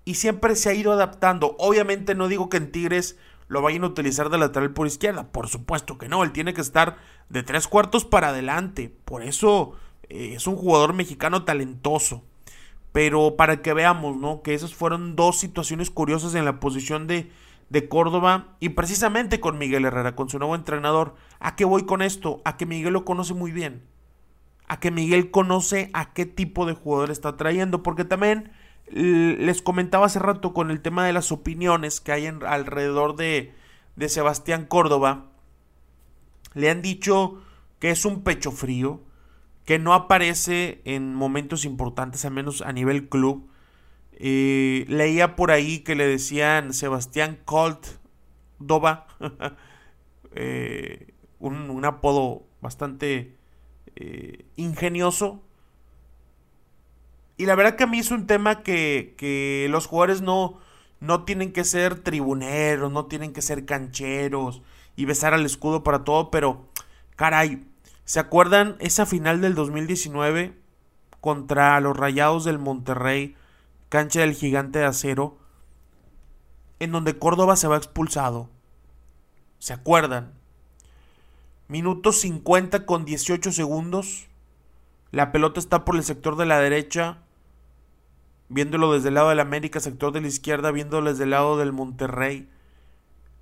y 0.05 0.15
siempre 0.15 0.55
se 0.55 0.69
ha 0.69 0.73
ido 0.73 0.91
adaptando. 0.91 1.55
Obviamente 1.59 2.15
no 2.15 2.27
digo 2.27 2.49
que 2.49 2.57
en 2.57 2.71
Tigres 2.71 3.17
lo 3.47 3.61
vayan 3.61 3.83
a 3.83 3.87
utilizar 3.87 4.29
de 4.29 4.37
lateral 4.37 4.71
por 4.71 4.87
izquierda, 4.87 5.31
por 5.31 5.47
supuesto 5.47 5.97
que 5.97 6.09
no, 6.09 6.23
él 6.23 6.31
tiene 6.31 6.53
que 6.53 6.61
estar 6.61 6.97
de 7.29 7.43
tres 7.43 7.67
cuartos 7.67 8.05
para 8.05 8.29
adelante, 8.29 8.93
por 9.05 9.23
eso 9.23 9.73
eh, 10.09 10.33
es 10.35 10.47
un 10.47 10.55
jugador 10.55 10.93
mexicano 10.93 11.43
talentoso. 11.43 12.23
Pero 12.91 13.35
para 13.35 13.63
que 13.63 13.73
veamos, 13.73 14.17
¿no? 14.17 14.43
Que 14.43 14.53
esas 14.53 14.75
fueron 14.75 15.15
dos 15.15 15.39
situaciones 15.39 15.89
curiosas 15.89 16.35
en 16.35 16.45
la 16.45 16.59
posición 16.59 17.07
de, 17.07 17.31
de 17.69 17.89
Córdoba 17.89 18.55
y 18.59 18.69
precisamente 18.69 19.39
con 19.39 19.57
Miguel 19.57 19.85
Herrera, 19.85 20.15
con 20.15 20.29
su 20.29 20.37
nuevo 20.37 20.53
entrenador. 20.53 21.15
¿A 21.39 21.55
qué 21.55 21.65
voy 21.65 21.85
con 21.85 22.03
esto? 22.03 22.41
A 22.45 22.55
que 22.55 22.67
Miguel 22.67 22.93
lo 22.93 23.03
conoce 23.03 23.33
muy 23.33 23.51
bien. 23.51 23.83
A 24.67 24.79
que 24.79 24.91
Miguel 24.91 25.31
conoce 25.31 25.89
a 25.93 26.13
qué 26.13 26.27
tipo 26.27 26.67
de 26.67 26.73
jugador 26.73 27.09
está 27.09 27.35
trayendo, 27.35 27.81
porque 27.81 28.05
también 28.05 28.51
les 28.91 29.61
comentaba 29.61 30.05
hace 30.05 30.19
rato 30.19 30.53
con 30.53 30.71
el 30.71 30.81
tema 30.81 31.05
de 31.05 31.13
las 31.13 31.31
opiniones 31.31 32.01
que 32.01 32.11
hay 32.11 32.27
alrededor 32.27 33.15
de, 33.15 33.53
de 33.95 34.09
Sebastián 34.09 34.65
Córdoba. 34.65 35.31
Le 36.53 36.69
han 36.69 36.81
dicho 36.81 37.41
que 37.79 37.89
es 37.89 38.05
un 38.05 38.23
pecho 38.23 38.51
frío, 38.51 39.01
que 39.65 39.79
no 39.79 39.93
aparece 39.93 40.81
en 40.85 41.13
momentos 41.13 41.65
importantes, 41.65 42.25
al 42.25 42.31
menos 42.31 42.61
a 42.61 42.71
nivel 42.73 43.09
club. 43.09 43.49
Eh, 44.13 44.85
leía 44.87 45.35
por 45.35 45.51
ahí 45.51 45.79
que 45.79 45.95
le 45.95 46.07
decían 46.07 46.73
Sebastián 46.73 47.39
Colt 47.45 47.85
Dova, 48.59 49.07
eh, 50.35 51.13
un, 51.39 51.83
apodo 51.83 52.45
bastante 52.61 53.35
eh, 53.95 54.45
ingenioso 54.55 55.43
y 57.37 57.45
la 57.45 57.55
verdad 57.55 57.75
que 57.75 57.83
a 57.83 57.87
mí 57.87 57.99
es 57.99 58.11
un 58.11 58.27
tema 58.27 58.61
que, 58.61 59.15
que 59.17 59.67
los 59.69 59.87
jugadores 59.87 60.21
no, 60.21 60.59
no 60.99 61.23
tienen 61.23 61.51
que 61.51 61.63
ser 61.63 61.99
tribuneros, 61.99 62.91
no 62.91 63.07
tienen 63.07 63.33
que 63.33 63.41
ser 63.41 63.65
cancheros 63.65 64.61
y 64.95 65.05
besar 65.05 65.33
al 65.33 65.45
escudo 65.45 65.83
para 65.83 66.03
todo, 66.03 66.31
pero 66.31 66.67
caray, 67.15 67.65
¿se 68.05 68.19
acuerdan 68.19 68.77
esa 68.79 69.05
final 69.05 69.41
del 69.41 69.55
2019 69.55 70.57
contra 71.19 71.79
los 71.79 71.97
Rayados 71.97 72.45
del 72.45 72.59
Monterrey, 72.59 73.35
cancha 73.89 74.21
del 74.21 74.33
gigante 74.33 74.79
de 74.79 74.85
acero, 74.85 75.37
en 76.79 76.91
donde 76.91 77.17
Córdoba 77.17 77.55
se 77.55 77.67
va 77.67 77.77
expulsado? 77.77 78.49
¿Se 79.59 79.73
acuerdan? 79.73 80.33
Minuto 81.67 82.11
50 82.11 82.85
con 82.85 83.05
18 83.05 83.51
segundos. 83.51 84.27
La 85.13 85.31
pelota 85.31 85.59
está 85.59 85.85
por 85.85 85.95
el 85.95 86.03
sector 86.03 86.37
de 86.37 86.47
la 86.47 86.57
derecha 86.57 87.19
viéndolo 88.49 88.93
desde 88.93 89.09
el 89.09 89.13
lado 89.13 89.29
del 89.29 89.41
América, 89.41 89.79
sector 89.79 90.11
de 90.11 90.21
la 90.21 90.27
izquierda, 90.27 90.71
viéndolo 90.71 91.11
desde 91.11 91.25
el 91.25 91.29
lado 91.29 91.55
del 91.55 91.71
Monterrey. 91.71 92.49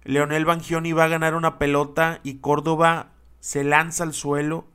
Leonel 0.04 0.44
Bangioni 0.44 0.92
va 0.92 1.06
a 1.06 1.08
ganar 1.08 1.34
una 1.34 1.58
pelota 1.60 2.20
y 2.24 2.40
Córdoba 2.40 3.14
se 3.40 3.64
lanza 3.64 4.04
al 4.04 4.14
suelo 4.14 4.66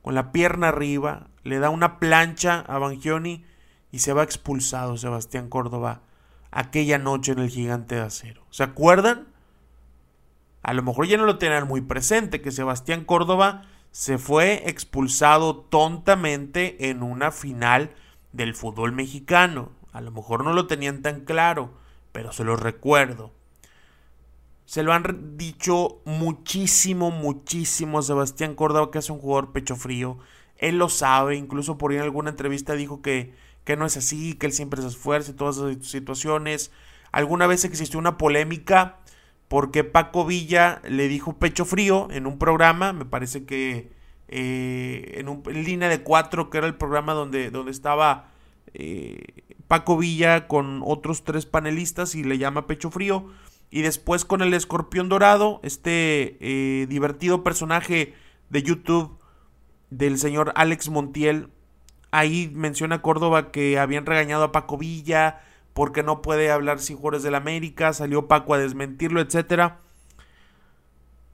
con 0.00 0.14
la 0.14 0.32
pierna 0.32 0.68
arriba, 0.68 1.28
le 1.44 1.58
da 1.58 1.68
una 1.68 1.98
plancha 1.98 2.60
a 2.60 2.78
Bangioni 2.78 3.44
y 3.90 3.98
se 3.98 4.14
va 4.14 4.22
expulsado 4.22 4.96
Sebastián 4.96 5.50
Córdoba 5.50 6.00
aquella 6.50 6.96
noche 6.96 7.32
en 7.32 7.40
el 7.40 7.50
Gigante 7.50 7.96
de 7.96 8.00
Acero. 8.00 8.46
¿Se 8.48 8.62
acuerdan? 8.62 9.28
A 10.62 10.72
lo 10.72 10.82
mejor 10.82 11.06
ya 11.08 11.18
no 11.18 11.26
lo 11.26 11.36
tenían 11.36 11.68
muy 11.68 11.82
presente 11.82 12.40
que 12.40 12.52
Sebastián 12.52 13.04
Córdoba 13.04 13.66
se 13.92 14.16
fue 14.16 14.68
expulsado 14.68 15.54
tontamente 15.54 16.88
en 16.88 17.02
una 17.02 17.30
final 17.30 17.90
del 18.32 18.54
fútbol 18.54 18.92
mexicano. 18.92 19.70
A 19.92 20.00
lo 20.00 20.10
mejor 20.10 20.44
no 20.44 20.54
lo 20.54 20.66
tenían 20.66 21.02
tan 21.02 21.20
claro, 21.20 21.74
pero 22.10 22.32
se 22.32 22.42
lo 22.42 22.56
recuerdo. 22.56 23.32
Se 24.64 24.82
lo 24.82 24.94
han 24.94 25.36
dicho 25.36 26.00
muchísimo, 26.06 27.10
muchísimo 27.10 28.00
Sebastián 28.00 28.54
Córdoba, 28.54 28.90
que 28.90 28.98
es 28.98 29.10
un 29.10 29.18
jugador 29.18 29.52
pecho 29.52 29.76
frío. 29.76 30.16
Él 30.56 30.78
lo 30.78 30.88
sabe, 30.88 31.36
incluso 31.36 31.76
por 31.76 31.90
ahí 31.90 31.98
en 31.98 32.04
alguna 32.04 32.30
entrevista 32.30 32.72
dijo 32.72 33.02
que, 33.02 33.34
que 33.64 33.76
no 33.76 33.84
es 33.84 33.98
así, 33.98 34.34
que 34.34 34.46
él 34.46 34.52
siempre 34.52 34.80
se 34.80 34.88
esfuerza 34.88 35.32
en 35.32 35.36
todas 35.36 35.58
esas 35.58 35.86
situaciones. 35.86 36.70
Alguna 37.10 37.46
vez 37.46 37.66
existió 37.66 37.98
una 37.98 38.16
polémica 38.16 39.01
porque 39.52 39.84
Paco 39.84 40.24
Villa 40.24 40.80
le 40.88 41.08
dijo 41.08 41.34
pecho 41.34 41.66
frío 41.66 42.08
en 42.10 42.26
un 42.26 42.38
programa, 42.38 42.94
me 42.94 43.04
parece 43.04 43.44
que 43.44 43.92
eh, 44.28 45.16
en, 45.18 45.28
un, 45.28 45.42
línea 45.44 45.90
de 45.90 46.00
cuatro, 46.00 46.48
que 46.48 46.56
era 46.56 46.66
el 46.66 46.74
programa 46.74 47.12
donde, 47.12 47.50
donde 47.50 47.70
estaba 47.70 48.30
eh, 48.72 49.20
Paco 49.68 49.98
Villa 49.98 50.48
con 50.48 50.80
otros 50.82 51.22
tres 51.24 51.44
panelistas 51.44 52.14
y 52.14 52.24
le 52.24 52.38
llama 52.38 52.66
Pecho 52.66 52.90
Frío. 52.90 53.26
Y 53.70 53.82
después 53.82 54.24
con 54.24 54.40
el 54.40 54.54
escorpión 54.54 55.10
dorado, 55.10 55.60
este 55.62 56.38
eh, 56.40 56.86
divertido 56.86 57.44
personaje 57.44 58.14
de 58.48 58.62
YouTube 58.62 59.18
del 59.90 60.16
señor 60.16 60.54
Alex 60.56 60.88
Montiel. 60.88 61.50
Ahí 62.10 62.50
menciona 62.54 63.02
Córdoba 63.02 63.52
que 63.52 63.78
habían 63.78 64.06
regañado 64.06 64.44
a 64.44 64.52
Paco 64.52 64.78
Villa 64.78 65.42
porque 65.74 66.02
no 66.02 66.22
puede 66.22 66.50
hablar 66.50 66.80
sin 66.80 66.96
jugadores 66.96 67.22
del 67.22 67.34
América. 67.34 67.92
Salió 67.92 68.28
Paco 68.28 68.54
a 68.54 68.58
desmentirlo, 68.58 69.20
etcétera 69.20 69.78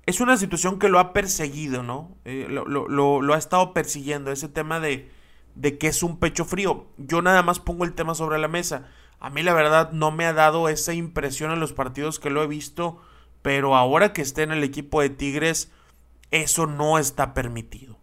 es 0.08 0.22
una 0.22 0.38
situación 0.38 0.78
que 0.78 0.88
lo 0.88 1.00
ha 1.00 1.12
perseguido, 1.12 1.82
¿no? 1.82 2.16
Eh, 2.24 2.46
lo, 2.48 3.34
ha 3.34 3.36
estado 3.36 3.74
persiguiendo, 3.74 4.32
ese 4.32 4.48
tema 4.48 4.80
de, 4.80 5.12
de 5.54 5.76
que 5.76 5.88
es 5.88 6.02
un 6.02 6.18
pecho 6.18 6.46
frío. 6.46 6.86
Yo 6.96 7.20
nada 7.20 7.42
más 7.42 7.60
pongo 7.60 7.84
el 7.84 7.92
tema 7.92 8.14
sobre 8.14 8.38
la 8.38 8.48
mesa. 8.48 8.88
A 9.20 9.28
mí 9.28 9.42
la 9.42 9.52
verdad 9.52 9.92
no 9.92 10.10
me 10.10 10.24
ha 10.24 10.32
dado 10.32 10.70
esa 10.70 10.94
impresión 10.94 11.52
en 11.52 11.60
los 11.60 11.74
partidos 11.74 12.18
que 12.18 12.30
lo 12.30 12.42
he 12.42 12.46
visto, 12.46 13.02
pero 13.42 13.76
ahora 13.76 14.14
que 14.14 14.22
esté 14.22 14.44
en 14.44 14.52
el 14.52 14.64
equipo 14.64 15.02
de 15.02 15.10
Tigres, 15.10 15.70
eso 16.30 16.66
no 16.66 16.98
está 16.98 17.34
permitido. 17.34 17.98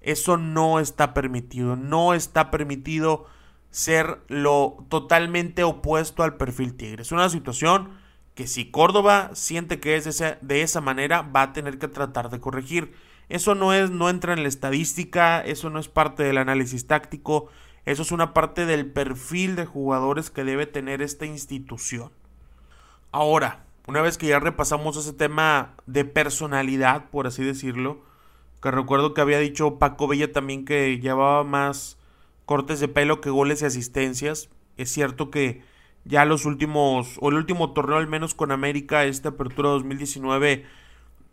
Eso 0.00 0.36
no 0.36 0.78
está 0.78 1.12
permitido. 1.12 1.74
No 1.74 2.14
está 2.14 2.52
permitido 2.52 3.26
ser 3.72 4.20
lo 4.28 4.84
totalmente 4.88 5.64
opuesto 5.64 6.22
al 6.22 6.36
perfil 6.36 6.74
Tigres. 6.76 7.08
Es 7.08 7.12
una 7.12 7.28
situación 7.30 7.98
que 8.34 8.46
si 8.46 8.70
Córdoba 8.70 9.30
siente 9.32 9.80
que 9.80 9.96
es 9.96 10.22
de 10.40 10.62
esa, 10.62 10.80
manera, 10.80 11.22
va 11.22 11.42
a 11.42 11.52
tener 11.52 11.78
que 11.78 11.88
tratar 11.88 12.30
de 12.30 12.38
corregir. 12.38 12.92
Eso 13.28 13.54
no 13.54 13.72
es, 13.72 13.90
no 13.90 14.10
entra 14.10 14.34
en 14.34 14.42
la 14.42 14.48
estadística, 14.48 15.40
eso 15.40 15.70
no 15.70 15.78
es 15.78 15.88
parte 15.88 16.22
del 16.22 16.38
análisis 16.38 16.86
táctico, 16.86 17.48
eso 17.86 18.02
es 18.02 18.12
una 18.12 18.34
parte 18.34 18.66
del 18.66 18.86
perfil 18.86 19.56
de 19.56 19.66
jugadores 19.66 20.30
que 20.30 20.44
debe 20.44 20.66
tener 20.66 21.00
esta 21.00 21.24
institución. 21.24 22.12
Ahora, 23.10 23.64
una 23.86 24.02
vez 24.02 24.18
que 24.18 24.28
ya 24.28 24.38
repasamos 24.38 24.96
ese 24.98 25.14
tema 25.14 25.74
de 25.86 26.04
personalidad, 26.04 27.10
por 27.10 27.26
así 27.26 27.42
decirlo, 27.42 28.02
que 28.62 28.70
recuerdo 28.70 29.14
que 29.14 29.22
había 29.22 29.38
dicho 29.38 29.78
Paco 29.78 30.08
Bella 30.08 30.30
también 30.30 30.64
que 30.64 30.98
llevaba 31.00 31.42
más 31.42 31.98
cortes 32.46 32.80
de 32.80 32.88
pelo 32.88 33.20
que 33.20 33.30
goles 33.30 33.62
y 33.62 33.66
asistencias. 33.66 34.48
Es 34.76 34.90
cierto 34.90 35.30
que 35.30 35.62
ya 36.04 36.24
los 36.24 36.44
últimos, 36.44 37.16
o 37.20 37.28
el 37.30 37.36
último 37.36 37.72
torneo 37.72 37.96
al 37.96 38.08
menos 38.08 38.34
con 38.34 38.50
América, 38.50 39.04
esta 39.04 39.30
apertura 39.30 39.70
2019, 39.70 40.64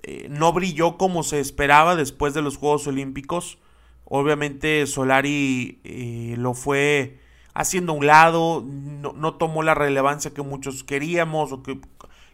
eh, 0.03 0.27
no 0.29 0.53
brilló 0.53 0.97
como 0.97 1.23
se 1.23 1.39
esperaba 1.39 1.95
después 1.95 2.33
de 2.33 2.41
los 2.41 2.57
Juegos 2.57 2.87
Olímpicos. 2.87 3.57
Obviamente 4.05 4.85
Solari 4.87 5.79
eh, 5.83 6.35
lo 6.37 6.53
fue 6.53 7.19
haciendo 7.53 7.93
a 7.93 7.95
un 7.95 8.05
lado, 8.05 8.63
no, 8.65 9.33
tomó 9.35 9.63
la 9.63 9.75
relevancia 9.75 10.33
que 10.33 10.41
muchos 10.41 10.83
queríamos 10.83 11.51
o 11.51 11.61
que 11.61 11.79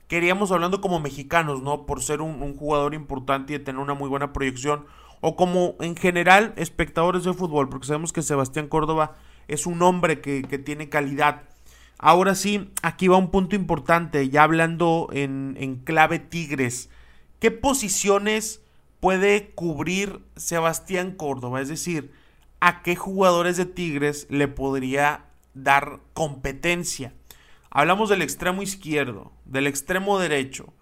queríamos 0.08 0.52
hablando 0.52 0.82
como 0.82 1.00
mexicanos, 1.00 1.64
¿no? 1.64 1.86
Por 1.86 2.04
ser 2.04 2.22
un, 2.22 2.42
un, 2.44 2.56
jugador 2.56 2.94
importante 2.94 3.54
y 3.54 3.58
de 3.58 3.64
tener 3.64 3.82
una 3.82 3.96
muy 3.96 4.08
buena 4.08 4.34
proyección. 4.34 4.86
O 5.22 5.36
como 5.36 5.76
en 5.80 5.96
general 5.96 6.54
espectadores 6.56 7.24
de 7.24 7.34
fútbol, 7.34 7.70
porque 7.70 7.88
sabemos 7.88 8.14
que 8.14 8.22
Sebastián 8.22 8.68
Córdoba 8.68 9.16
es 9.48 9.66
un 9.66 9.82
hombre 9.82 10.22
que, 10.22 10.42
tiene 10.60 10.90
calidad. 10.90 11.44
Ahora 11.98 12.36
sí, 12.36 12.72
aquí 12.82 13.08
va 13.08 13.18
un 13.18 13.32
punto 13.32 13.56
importante, 13.56 14.30
ya 14.30 14.44
hablando 14.44 15.10
en, 15.12 15.56
en 15.60 15.78
clave 15.78 16.20
Tigres. 16.20 16.90
¿Qué 17.40 17.52
posiciones 17.52 18.62
puede 19.00 19.52
cubrir 19.52 20.22
Sebastián 20.36 21.12
Córdoba? 21.12 21.62
Es 21.62 21.70
decir, 21.70 22.12
¿a 22.60 22.82
qué 22.82 22.96
jugadores 22.96 23.58
de 23.58 23.66
Tigres 23.66 24.28
le 24.30 24.48
podría 24.48 25.26
dar 25.54 26.00
competencia? 26.14 27.14
Hablamos 27.70 28.10
del 28.10 28.22
extremo 28.22 28.62
izquierdo, 28.62 29.32
del 29.44 29.68
extremo 29.68 30.18
derecho, 30.18 30.74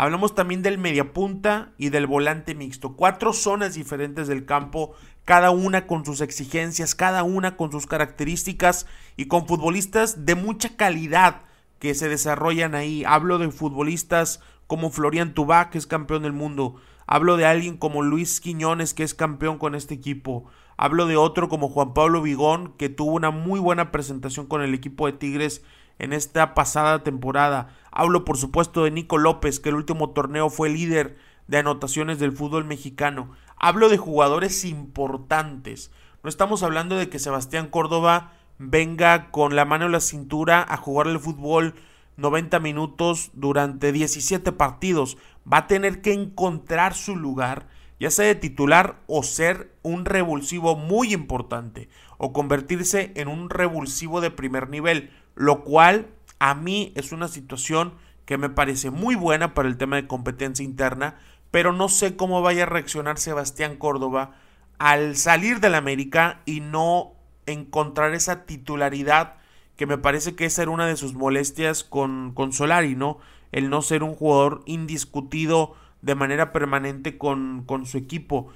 Hablamos 0.00 0.34
también 0.34 0.62
del 0.62 0.78
mediapunta 0.78 1.74
y 1.76 1.90
del 1.90 2.06
volante 2.06 2.54
mixto. 2.54 2.96
Cuatro 2.96 3.34
zonas 3.34 3.74
diferentes 3.74 4.28
del 4.28 4.46
campo, 4.46 4.94
cada 5.26 5.50
una 5.50 5.86
con 5.86 6.06
sus 6.06 6.22
exigencias, 6.22 6.94
cada 6.94 7.22
una 7.22 7.58
con 7.58 7.70
sus 7.70 7.86
características 7.86 8.86
y 9.18 9.26
con 9.26 9.46
futbolistas 9.46 10.24
de 10.24 10.36
mucha 10.36 10.74
calidad 10.74 11.42
que 11.80 11.92
se 11.92 12.08
desarrollan 12.08 12.74
ahí. 12.74 13.04
Hablo 13.04 13.36
de 13.36 13.50
futbolistas 13.50 14.40
como 14.66 14.90
Florian 14.90 15.34
Tubá, 15.34 15.68
que 15.68 15.76
es 15.76 15.86
campeón 15.86 16.22
del 16.22 16.32
mundo. 16.32 16.76
Hablo 17.06 17.36
de 17.36 17.44
alguien 17.44 17.76
como 17.76 18.00
Luis 18.00 18.40
Quiñones, 18.40 18.94
que 18.94 19.02
es 19.02 19.12
campeón 19.12 19.58
con 19.58 19.74
este 19.74 19.92
equipo. 19.92 20.46
Hablo 20.78 21.08
de 21.08 21.18
otro 21.18 21.50
como 21.50 21.68
Juan 21.68 21.92
Pablo 21.92 22.22
Vigón, 22.22 22.72
que 22.78 22.88
tuvo 22.88 23.12
una 23.12 23.32
muy 23.32 23.60
buena 23.60 23.92
presentación 23.92 24.46
con 24.46 24.62
el 24.62 24.72
equipo 24.72 25.04
de 25.04 25.12
Tigres 25.12 25.62
en 26.00 26.12
esta 26.12 26.54
pasada 26.54 27.04
temporada. 27.04 27.68
Hablo 27.92 28.24
por 28.24 28.38
supuesto 28.38 28.84
de 28.84 28.90
Nico 28.90 29.18
López, 29.18 29.60
que 29.60 29.68
el 29.68 29.74
último 29.76 30.10
torneo 30.10 30.48
fue 30.48 30.70
líder 30.70 31.16
de 31.46 31.58
anotaciones 31.58 32.18
del 32.18 32.32
fútbol 32.32 32.64
mexicano. 32.64 33.30
Hablo 33.56 33.88
de 33.88 33.98
jugadores 33.98 34.64
importantes. 34.64 35.90
No 36.22 36.30
estamos 36.30 36.62
hablando 36.62 36.96
de 36.96 37.08
que 37.08 37.18
Sebastián 37.18 37.68
Córdoba 37.68 38.32
venga 38.58 39.30
con 39.30 39.56
la 39.56 39.64
mano 39.64 39.86
en 39.86 39.92
la 39.92 40.00
cintura 40.00 40.64
a 40.66 40.76
jugar 40.76 41.06
el 41.06 41.18
fútbol 41.18 41.74
90 42.16 42.60
minutos 42.60 43.30
durante 43.34 43.92
17 43.92 44.52
partidos. 44.52 45.18
Va 45.50 45.58
a 45.58 45.66
tener 45.66 46.00
que 46.00 46.12
encontrar 46.12 46.94
su 46.94 47.16
lugar, 47.16 47.68
ya 47.98 48.10
sea 48.10 48.26
de 48.26 48.34
titular 48.34 49.00
o 49.06 49.22
ser 49.22 49.74
un 49.82 50.04
revulsivo 50.06 50.76
muy 50.76 51.12
importante, 51.12 51.88
o 52.16 52.32
convertirse 52.32 53.12
en 53.16 53.28
un 53.28 53.50
revulsivo 53.50 54.20
de 54.20 54.30
primer 54.30 54.70
nivel 54.70 55.10
lo 55.34 55.64
cual 55.64 56.08
a 56.38 56.54
mí 56.54 56.92
es 56.96 57.12
una 57.12 57.28
situación 57.28 57.94
que 58.24 58.38
me 58.38 58.48
parece 58.48 58.90
muy 58.90 59.14
buena 59.14 59.54
para 59.54 59.68
el 59.68 59.76
tema 59.76 59.96
de 59.96 60.06
competencia 60.06 60.64
interna, 60.64 61.18
pero 61.50 61.72
no 61.72 61.88
sé 61.88 62.16
cómo 62.16 62.42
vaya 62.42 62.62
a 62.62 62.66
reaccionar 62.66 63.18
Sebastián 63.18 63.76
Córdoba 63.76 64.36
al 64.78 65.16
salir 65.16 65.60
del 65.60 65.74
América 65.74 66.40
y 66.46 66.60
no 66.60 67.12
encontrar 67.46 68.14
esa 68.14 68.46
titularidad 68.46 69.34
que 69.76 69.86
me 69.86 69.98
parece 69.98 70.34
que 70.34 70.44
esa 70.44 70.62
era 70.62 70.70
una 70.70 70.86
de 70.86 70.96
sus 70.96 71.14
molestias 71.14 71.84
con, 71.84 72.32
con 72.34 72.52
Solari, 72.52 72.94
¿no? 72.94 73.18
El 73.50 73.68
no 73.68 73.82
ser 73.82 74.02
un 74.02 74.14
jugador 74.14 74.62
indiscutido 74.66 75.74
de 76.02 76.14
manera 76.14 76.52
permanente 76.52 77.18
con, 77.18 77.64
con 77.66 77.86
su 77.86 77.98
equipo. 77.98 78.48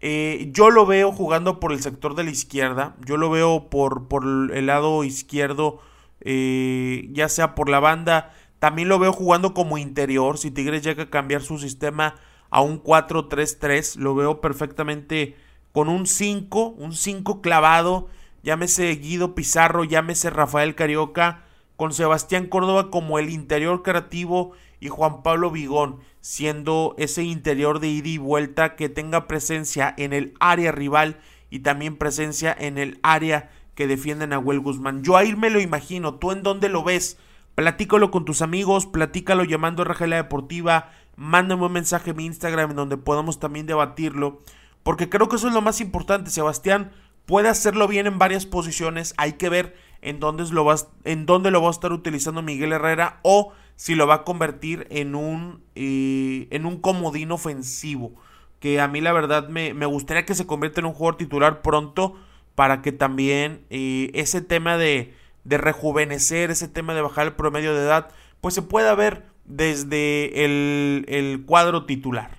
Eh, 0.00 0.50
yo 0.52 0.70
lo 0.70 0.84
veo 0.84 1.12
jugando 1.12 1.60
por 1.60 1.72
el 1.72 1.80
sector 1.80 2.14
de 2.14 2.24
la 2.24 2.30
izquierda, 2.30 2.94
yo 3.04 3.16
lo 3.16 3.30
veo 3.30 3.70
por, 3.70 4.06
por 4.08 4.24
el 4.24 4.66
lado 4.66 5.02
izquierdo 5.02 5.80
eh, 6.24 7.08
ya 7.12 7.28
sea 7.28 7.54
por 7.54 7.68
la 7.68 7.80
banda. 7.80 8.32
También 8.58 8.88
lo 8.88 8.98
veo 8.98 9.12
jugando 9.12 9.54
como 9.54 9.78
interior. 9.78 10.38
Si 10.38 10.50
Tigres 10.50 10.82
llega 10.82 11.04
a 11.04 11.10
cambiar 11.10 11.42
su 11.42 11.58
sistema 11.58 12.16
a 12.50 12.60
un 12.60 12.82
4-3-3, 12.82 13.96
lo 13.96 14.14
veo 14.14 14.40
perfectamente 14.40 15.36
con 15.72 15.88
un 15.88 16.06
5, 16.06 16.68
un 16.70 16.94
5 16.94 17.40
clavado. 17.40 18.08
Llámese 18.42 18.94
Guido 18.96 19.34
Pizarro, 19.34 19.84
llámese 19.84 20.30
Rafael 20.30 20.74
Carioca, 20.74 21.44
con 21.76 21.92
Sebastián 21.92 22.46
Córdoba 22.46 22.90
como 22.90 23.18
el 23.18 23.30
interior 23.30 23.82
creativo 23.82 24.52
y 24.80 24.88
Juan 24.88 25.22
Pablo 25.22 25.50
Vigón 25.50 26.00
siendo 26.24 26.94
ese 26.96 27.22
interior 27.22 27.80
de 27.80 27.88
ida 27.88 28.08
y 28.08 28.16
vuelta 28.16 28.76
que 28.76 28.88
tenga 28.88 29.26
presencia 29.26 29.94
en 29.98 30.14
el 30.14 30.32
área 30.40 30.72
rival 30.72 31.18
y 31.50 31.58
también 31.58 31.98
presencia 31.98 32.56
en 32.58 32.78
el 32.78 32.98
área 33.02 33.50
que 33.74 33.86
defienden 33.86 34.32
a 34.32 34.38
Will 34.38 34.60
Guzmán. 34.60 35.02
Yo 35.02 35.16
ahí 35.16 35.34
me 35.34 35.50
lo 35.50 35.60
imagino. 35.60 36.14
¿Tú 36.14 36.32
en 36.32 36.42
dónde 36.42 36.68
lo 36.68 36.84
ves? 36.84 37.18
Platícalo 37.54 38.10
con 38.10 38.24
tus 38.24 38.42
amigos, 38.42 38.86
platícalo 38.86 39.44
llamando 39.44 39.82
a 39.82 39.84
Rajela 39.84 40.16
Deportiva, 40.16 40.90
mándame 41.16 41.64
un 41.66 41.72
mensaje 41.72 42.10
en 42.10 42.16
mi 42.16 42.26
Instagram 42.26 42.70
en 42.70 42.76
donde 42.76 42.96
podamos 42.96 43.38
también 43.38 43.66
debatirlo, 43.66 44.42
porque 44.82 45.08
creo 45.08 45.28
que 45.28 45.36
eso 45.36 45.46
es 45.46 45.54
lo 45.54 45.62
más 45.62 45.80
importante. 45.80 46.30
Sebastián 46.30 46.90
puede 47.26 47.48
hacerlo 47.48 47.86
bien 47.86 48.08
en 48.08 48.18
varias 48.18 48.44
posiciones, 48.44 49.14
hay 49.18 49.34
que 49.34 49.48
ver 49.48 49.76
en 50.02 50.18
dónde 50.18 50.44
lo 50.50 50.64
va, 50.64 50.74
en 51.04 51.26
dónde 51.26 51.52
lo 51.52 51.62
va 51.62 51.68
a 51.68 51.70
estar 51.70 51.92
utilizando 51.92 52.42
Miguel 52.42 52.72
Herrera 52.72 53.20
o 53.22 53.52
si 53.76 53.94
lo 53.94 54.08
va 54.08 54.14
a 54.14 54.24
convertir 54.24 54.88
en 54.90 55.14
un, 55.14 55.62
eh, 55.76 56.48
en 56.50 56.66
un 56.66 56.80
comodín 56.80 57.30
ofensivo, 57.30 58.14
que 58.58 58.80
a 58.80 58.88
mí 58.88 59.00
la 59.00 59.12
verdad 59.12 59.48
me, 59.48 59.74
me 59.74 59.86
gustaría 59.86 60.24
que 60.24 60.34
se 60.34 60.46
convierta 60.46 60.80
en 60.80 60.86
un 60.86 60.92
jugador 60.92 61.16
titular 61.18 61.62
pronto 61.62 62.16
para 62.54 62.82
que 62.82 62.92
también 62.92 63.64
eh, 63.70 64.10
ese 64.14 64.40
tema 64.40 64.76
de, 64.76 65.14
de, 65.44 65.58
rejuvenecer, 65.58 66.50
ese 66.50 66.68
tema 66.68 66.94
de 66.94 67.02
bajar 67.02 67.26
el 67.26 67.34
promedio 67.34 67.74
de 67.74 67.82
edad, 67.82 68.10
pues 68.40 68.54
se 68.54 68.62
pueda 68.62 68.94
ver 68.94 69.26
desde 69.44 70.44
el, 70.44 71.04
el 71.08 71.44
cuadro 71.46 71.86
titular. 71.86 72.38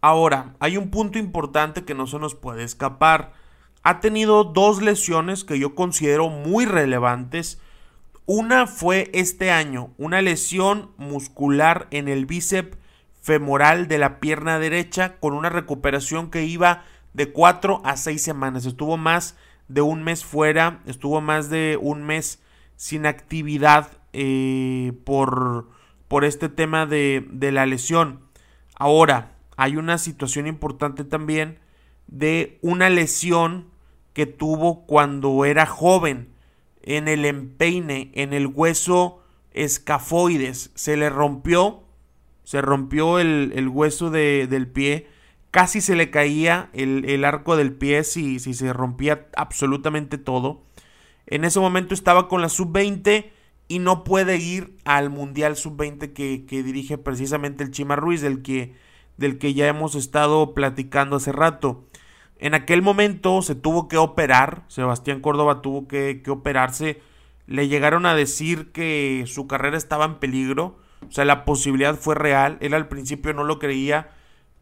Ahora, 0.00 0.54
hay 0.60 0.76
un 0.76 0.90
punto 0.90 1.18
importante 1.18 1.84
que 1.84 1.94
no 1.94 2.06
se 2.06 2.18
nos 2.18 2.34
puede 2.34 2.64
escapar. 2.64 3.32
Ha 3.82 4.00
tenido 4.00 4.44
dos 4.44 4.80
lesiones 4.80 5.44
que 5.44 5.58
yo 5.58 5.74
considero 5.74 6.28
muy 6.28 6.64
relevantes. 6.64 7.60
Una 8.24 8.66
fue 8.66 9.10
este 9.12 9.50
año, 9.50 9.92
una 9.98 10.22
lesión 10.22 10.90
muscular 10.96 11.86
en 11.90 12.08
el 12.08 12.24
bíceps 12.24 12.78
femoral 13.20 13.88
de 13.88 13.98
la 13.98 14.20
pierna 14.20 14.58
derecha 14.58 15.16
con 15.20 15.34
una 15.34 15.50
recuperación 15.50 16.30
que 16.30 16.44
iba 16.44 16.84
de 17.12 17.32
cuatro 17.32 17.80
a 17.84 17.96
seis 17.96 18.22
semanas. 18.22 18.66
Estuvo 18.66 18.96
más 18.96 19.36
de 19.68 19.82
un 19.82 20.02
mes 20.02 20.24
fuera, 20.24 20.80
estuvo 20.86 21.20
más 21.20 21.50
de 21.50 21.78
un 21.80 22.02
mes 22.04 22.42
sin 22.76 23.06
actividad 23.06 23.98
eh, 24.12 24.92
por, 25.04 25.68
por 26.08 26.24
este 26.24 26.48
tema 26.48 26.86
de, 26.86 27.26
de 27.30 27.52
la 27.52 27.66
lesión. 27.66 28.20
Ahora, 28.74 29.36
hay 29.56 29.76
una 29.76 29.98
situación 29.98 30.46
importante 30.46 31.04
también 31.04 31.58
de 32.06 32.58
una 32.62 32.90
lesión 32.90 33.68
que 34.12 34.26
tuvo 34.26 34.86
cuando 34.86 35.44
era 35.44 35.66
joven 35.66 36.32
en 36.82 37.08
el 37.08 37.24
empeine, 37.24 38.10
en 38.14 38.32
el 38.32 38.46
hueso 38.46 39.22
escafoides. 39.52 40.70
Se 40.74 40.96
le 40.96 41.10
rompió, 41.10 41.84
se 42.42 42.60
rompió 42.60 43.18
el, 43.18 43.52
el 43.54 43.68
hueso 43.68 44.10
de, 44.10 44.46
del 44.48 44.66
pie 44.66 45.06
casi 45.50 45.80
se 45.80 45.96
le 45.96 46.10
caía 46.10 46.70
el, 46.72 47.24
arco 47.24 47.56
del 47.56 47.72
pie 47.72 48.04
si, 48.04 48.38
si, 48.38 48.54
se 48.54 48.72
rompía 48.72 49.28
absolutamente 49.36 50.18
todo. 50.18 50.62
En 51.26 51.44
ese 51.44 51.60
momento 51.60 51.94
estaba 51.94 52.28
con 52.28 52.42
la 52.42 52.48
sub-20 52.48 53.30
y 53.68 53.78
no 53.78 54.04
puede 54.04 54.36
ir 54.36 54.76
al 54.84 55.10
Mundial 55.10 55.56
sub-20 55.56 56.12
que, 56.12 56.44
que, 56.46 56.62
dirige 56.62 56.98
precisamente 56.98 57.62
el 57.62 57.70
Chima 57.70 57.96
Ruiz, 57.96 58.20
del 58.20 58.42
que, 58.42 58.74
del 59.16 59.38
que 59.38 59.54
ya 59.54 59.68
hemos 59.68 59.94
estado 59.94 60.54
platicando 60.54 61.16
hace 61.16 61.32
rato. 61.32 61.84
En 62.38 62.54
aquel 62.54 62.82
momento 62.82 63.42
se 63.42 63.54
tuvo 63.54 63.86
que 63.86 63.96
operar, 63.96 64.64
Sebastián 64.68 65.20
Córdoba 65.20 65.62
tuvo 65.62 65.86
que, 65.86 66.22
que 66.24 66.30
operarse, 66.30 67.00
le 67.46 67.68
llegaron 67.68 68.06
a 68.06 68.14
decir 68.14 68.72
que 68.72 69.24
su 69.26 69.46
carrera 69.46 69.76
estaba 69.76 70.04
en 70.04 70.14
peligro, 70.16 70.78
o 71.08 71.12
sea, 71.12 71.24
la 71.24 71.44
posibilidad 71.44 71.96
fue 71.96 72.14
real, 72.14 72.56
él 72.60 72.74
al 72.74 72.88
principio 72.88 73.34
no 73.34 73.44
lo 73.44 73.58
creía, 73.58 74.10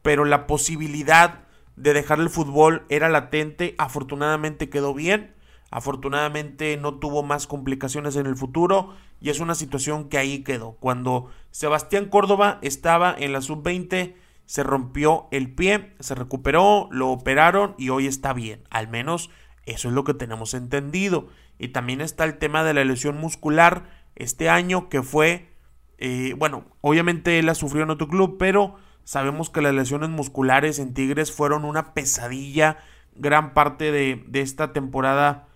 pero 0.08 0.24
la 0.24 0.46
posibilidad 0.46 1.40
de 1.76 1.92
dejar 1.92 2.18
el 2.18 2.30
fútbol 2.30 2.86
era 2.88 3.10
latente, 3.10 3.74
afortunadamente 3.76 4.70
quedó 4.70 4.94
bien, 4.94 5.34
afortunadamente 5.70 6.78
no 6.78 6.94
tuvo 6.94 7.22
más 7.22 7.46
complicaciones 7.46 8.16
en 8.16 8.24
el 8.24 8.34
futuro 8.34 8.94
y 9.20 9.28
es 9.28 9.38
una 9.38 9.54
situación 9.54 10.08
que 10.08 10.16
ahí 10.16 10.42
quedó. 10.44 10.78
Cuando 10.80 11.28
Sebastián 11.50 12.06
Córdoba 12.06 12.58
estaba 12.62 13.14
en 13.18 13.34
la 13.34 13.42
sub-20, 13.42 14.14
se 14.46 14.62
rompió 14.62 15.28
el 15.30 15.54
pie, 15.54 15.92
se 16.00 16.14
recuperó, 16.14 16.88
lo 16.90 17.10
operaron 17.10 17.74
y 17.76 17.90
hoy 17.90 18.06
está 18.06 18.32
bien, 18.32 18.62
al 18.70 18.88
menos 18.88 19.28
eso 19.66 19.88
es 19.88 19.94
lo 19.94 20.04
que 20.04 20.14
tenemos 20.14 20.54
entendido. 20.54 21.28
Y 21.58 21.68
también 21.68 22.00
está 22.00 22.24
el 22.24 22.38
tema 22.38 22.64
de 22.64 22.72
la 22.72 22.82
lesión 22.82 23.18
muscular 23.18 23.90
este 24.16 24.48
año 24.48 24.88
que 24.88 25.02
fue, 25.02 25.52
eh, 25.98 26.34
bueno, 26.38 26.64
obviamente 26.80 27.38
él 27.38 27.44
la 27.44 27.54
sufrió 27.54 27.82
en 27.82 27.90
otro 27.90 28.08
club, 28.08 28.38
pero 28.38 28.88
Sabemos 29.08 29.48
que 29.48 29.62
las 29.62 29.72
lesiones 29.72 30.10
musculares 30.10 30.78
en 30.78 30.92
Tigres 30.92 31.32
fueron 31.32 31.64
una 31.64 31.94
pesadilla 31.94 32.76
gran 33.14 33.54
parte 33.54 33.90
de, 33.90 34.22
esta 34.34 34.74
temporada 34.74 35.48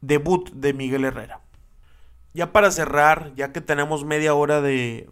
debut 0.00 0.50
de 0.50 0.72
Miguel 0.72 1.04
Herrera. 1.04 1.40
Ya 2.34 2.50
para 2.50 2.72
cerrar, 2.72 3.32
ya 3.36 3.52
que 3.52 3.60
tenemos 3.60 4.04
media 4.04 4.34
hora 4.34 4.60
de, 4.60 5.08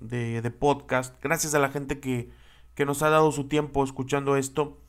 podcast, 0.59 1.22
gracias 1.22 1.54
a 1.54 1.61
la 1.61 1.68
gente 1.68 2.00
que, 2.00 2.30
que 2.74 2.85
nos 2.85 3.00
ha 3.04 3.11
dado 3.11 3.30
su 3.30 3.46
tiempo 3.46 3.85
escuchando 3.85 4.37
esto, 4.37 4.80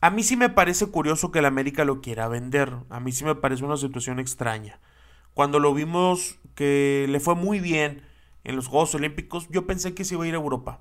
A 0.00 0.10
mí 0.10 0.24
sí 0.24 0.36
me 0.36 0.48
parece 0.48 0.86
curioso 0.86 1.30
que 1.30 1.38
el 1.38 1.44
América 1.44 1.84
lo 1.84 2.00
quiera 2.00 2.26
vender. 2.26 2.78
A 2.90 2.98
mí 2.98 3.12
sí 3.12 3.24
me 3.24 3.36
parece 3.36 3.64
una 3.64 3.76
situación 3.76 4.18
extraña. 4.18 4.80
Cuando 5.34 5.60
lo 5.60 5.72
vimos 5.72 6.40
que 6.56 7.06
le 7.08 7.20
fue 7.20 7.36
muy 7.36 7.60
bien 7.60 8.02
en 8.42 8.56
los 8.56 8.66
Juegos 8.66 8.92
Olímpicos, 8.96 9.46
yo 9.50 9.68
pensé 9.68 9.94
que 9.94 10.04
se 10.04 10.16
iba 10.16 10.24
a 10.24 10.26
ir 10.26 10.34
a 10.34 10.38
Europa. 10.38 10.80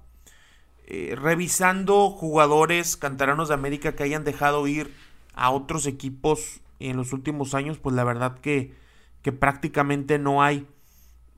Eh, 0.90 1.16
revisando 1.18 2.10
jugadores 2.10 2.96
canteranos 2.96 3.50
de 3.50 3.54
América 3.54 3.94
que 3.94 4.04
hayan 4.04 4.24
dejado 4.24 4.66
ir 4.68 4.94
a 5.34 5.52
otros 5.52 5.86
equipos 5.86 6.62
en 6.80 6.96
los 6.96 7.12
últimos 7.12 7.54
años, 7.54 7.78
pues 7.78 7.94
la 7.94 8.06
verdad 8.06 8.40
que, 8.40 8.74
que 9.22 9.34
prácticamente 9.34 10.18
no 10.18 10.42
hay. 10.42 10.66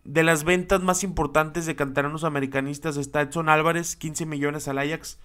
De 0.03 0.21
las 0.21 0.43
ventas 0.43 0.81
más 0.81 1.03
importantes 1.03 1.65
de 1.65 1.75
canteranos 1.75 2.23
americanistas 2.23 2.95
está 2.95 3.21
Edson 3.21 3.49
Álvarez, 3.49 3.95
15 3.95 4.27
millones 4.27 4.67
al 4.67 4.77
Ajax, 4.77 5.19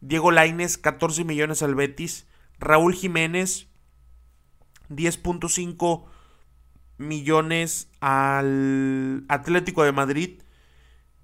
Diego 0.00 0.30
Laines, 0.30 0.78
14 0.78 1.24
millones 1.24 1.62
al 1.62 1.74
Betis. 1.74 2.26
Raúl 2.58 2.94
Jiménez, 2.94 3.68
10.5 4.90 6.04
millones 6.98 7.88
al 8.00 9.24
Atlético 9.28 9.84
de 9.84 9.92
Madrid. 9.92 10.42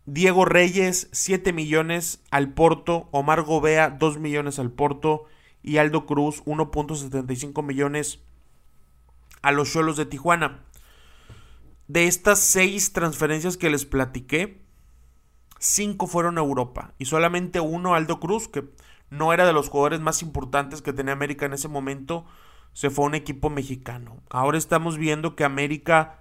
Diego 0.07 0.45
Reyes, 0.45 1.09
7 1.13 1.53
millones 1.53 2.23
al 2.31 2.55
Porto. 2.55 3.09
Omar 3.11 3.43
Gobea, 3.43 3.91
2 3.91 4.19
millones 4.19 4.59
al 4.59 4.71
Porto. 4.71 5.25
Y 5.63 5.79
Aldo 5.79 6.07
Cruz, 6.07 6.45
1.75 6.45 7.63
millones 7.63 8.21
a 9.43 9.53
los 9.53 9.73
Cholos 9.73 9.97
de 9.97 10.07
Tijuana. 10.07 10.65
De 11.89 12.07
estas 12.07 12.41
seis 12.41 12.93
transferencias 12.93 13.57
que 13.57 13.71
les 13.71 13.85
platiqué, 13.85 14.61
cinco 15.59 16.09
fueron 16.09 16.37
a 16.37 16.41
Europa 16.41 16.95
y 16.99 17.05
solamente 17.05 17.61
uno, 17.61 17.95
Aldo 17.95 18.19
Cruz, 18.19 18.49
que 18.49 18.65
no 19.09 19.33
era 19.33 19.47
de 19.47 19.53
los 19.53 19.69
jugadores 19.69 20.01
más 20.01 20.23
importantes 20.23 20.83
que 20.83 20.93
tenía 20.93 21.13
América 21.13 21.47
en 21.47 21.53
ese 21.53 21.69
momento, 21.69 22.27
se 22.73 22.91
fue 22.91 23.05
a 23.05 23.09
un 23.09 23.15
equipo 23.15 23.51
mexicano. 23.51 24.21
Ahora 24.31 24.59
estamos 24.59 24.99
viendo 24.99 25.37
que 25.37 25.45
América 25.45 26.19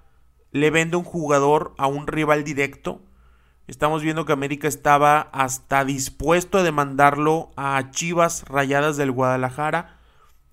le 0.51 0.69
vende 0.69 0.97
un 0.97 1.03
jugador 1.03 1.73
a 1.77 1.87
un 1.87 2.05
rival 2.05 2.43
directo. 2.43 3.01
Estamos 3.67 4.03
viendo 4.03 4.25
que 4.25 4.33
América 4.33 4.67
estaba 4.67 5.21
hasta 5.31 5.83
dispuesto 5.85 6.59
a 6.59 6.63
demandarlo 6.63 7.49
a 7.55 7.89
Chivas 7.89 8.43
Rayadas 8.47 8.95
del 8.95 9.11
Guadalajara. 9.11 9.97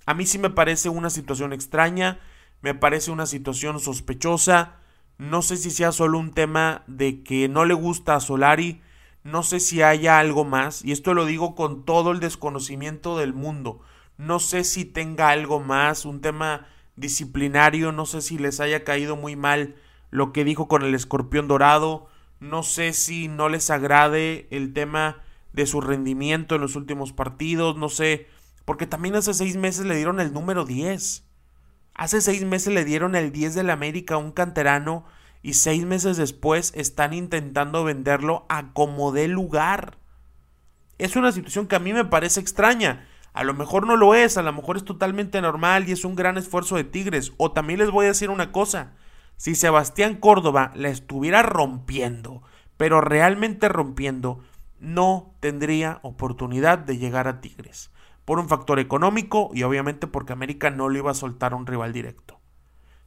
A 0.07 0.14
mí 0.14 0.25
sí 0.25 0.38
me 0.38 0.48
parece 0.48 0.88
una 0.88 1.11
situación 1.11 1.53
extraña, 1.53 2.20
me 2.62 2.75
parece 2.75 3.11
una 3.11 3.27
situación 3.27 3.81
sospechosa. 3.81 4.77
No 5.18 5.42
sé 5.42 5.59
si 5.59 5.70
sea 5.70 5.92
solo 5.92 6.18
un 6.18 6.33
tema 6.33 6.85
de 6.87 7.22
que 7.22 7.51
no 7.51 7.66
le 7.66 7.75
gusta 7.75 8.14
a 8.14 8.20
Solari, 8.20 8.81
no 9.25 9.42
sé 9.42 9.61
si 9.61 9.83
haya 9.83 10.18
algo 10.18 10.46
más, 10.46 10.83
y 10.83 10.92
esto 10.92 11.12
lo 11.12 11.27
digo 11.27 11.55
con 11.55 11.85
todo 11.85 12.12
el 12.12 12.18
desconocimiento 12.18 13.18
del 13.18 13.35
mundo. 13.35 13.81
No 14.16 14.38
sé 14.38 14.64
si 14.64 14.87
tenga 14.87 15.29
algo 15.29 15.61
más, 15.61 16.07
un 16.07 16.22
tema 16.22 16.66
disciplinario, 16.96 17.92
no 17.92 18.07
sé 18.07 18.22
si 18.22 18.38
les 18.38 18.59
haya 18.59 18.85
caído 18.85 19.16
muy 19.16 19.37
mal 19.37 19.77
lo 20.11 20.33
que 20.33 20.44
dijo 20.44 20.66
con 20.66 20.83
el 20.83 20.94
escorpión 20.94 21.46
dorado, 21.46 22.09
no 22.42 22.64
sé 22.64 22.92
si 22.92 23.28
no 23.28 23.48
les 23.48 23.70
agrade 23.70 24.48
el 24.50 24.72
tema 24.72 25.22
de 25.52 25.64
su 25.64 25.81
rendimiento 25.81 26.57
en 26.57 26.61
los 26.61 26.74
últimos 26.74 27.12
partidos, 27.12 27.76
no 27.76 27.88
sé, 27.88 28.26
porque 28.64 28.87
también 28.87 29.14
hace 29.14 29.33
seis 29.33 29.57
meses 29.57 29.87
le 29.87 29.94
dieron 29.94 30.18
el 30.18 30.33
número 30.33 30.64
10. 30.64 31.24
Hace 31.94 32.20
seis 32.20 32.44
meses 32.44 32.74
le 32.74 32.85
dieron 32.85 33.14
el 33.14 33.31
10 33.31 33.55
del 33.55 33.70
América 33.70 34.14
a 34.14 34.18
un 34.18 34.33
canterano 34.33 35.05
y 35.40 35.55
seis 35.55 35.85
meses 35.85 36.16
después 36.16 36.72
están 36.74 37.12
intentando 37.14 37.85
venderlo 37.85 38.44
a 38.48 38.72
como 38.72 39.12
dé 39.12 39.28
lugar. 39.28 39.98
Es 40.98 41.14
una 41.14 41.31
situación 41.31 41.68
que 41.68 41.76
a 41.76 41.81
mí 41.81 41.92
me 41.92 42.05
parece 42.05 42.40
extraña. 42.40 43.07
A 43.35 43.44
lo 43.44 43.55
mejor 43.55 43.87
no 43.87 43.96
lo 43.96 44.16
es, 44.16 44.37
a 44.37 44.42
lo 44.42 44.52
mejor 44.52 44.76
es 44.76 44.85
totalmente 44.85 45.40
normal 45.40 45.88
y 45.88 45.92
es 45.92 46.05
un 46.05 46.16
gran 46.16 46.37
esfuerzo 46.38 46.74
de 46.74 46.85
Tigres. 46.85 47.33
O 47.37 47.52
también 47.52 47.78
les 47.78 47.90
voy 47.90 48.07
a 48.07 48.09
decir 48.09 48.31
una 48.31 48.50
cosa. 48.50 48.94
Si 49.42 49.57
Sebastián 49.57 50.18
Córdoba 50.18 50.70
la 50.76 50.88
estuviera 50.88 51.42
rompiendo, 51.42 52.44
pero 52.76 53.00
realmente 53.00 53.68
rompiendo, 53.68 54.38
no 54.78 55.35
tendría 55.40 55.98
oportunidad 56.05 56.78
de 56.78 56.96
llegar 56.96 57.26
a 57.26 57.40
Tigres 57.40 57.90
por 58.24 58.38
un 58.38 58.48
factor 58.48 58.78
económico 58.78 59.50
y 59.52 59.64
obviamente 59.64 60.07
porque 60.07 60.33
América 60.33 60.70
no 60.70 60.88
le 60.88 61.00
iba 61.00 61.11
a 61.11 61.14
soltar 61.14 61.55
a 61.55 61.57
un 61.57 61.66
rival 61.66 61.92
directo. 61.92 62.38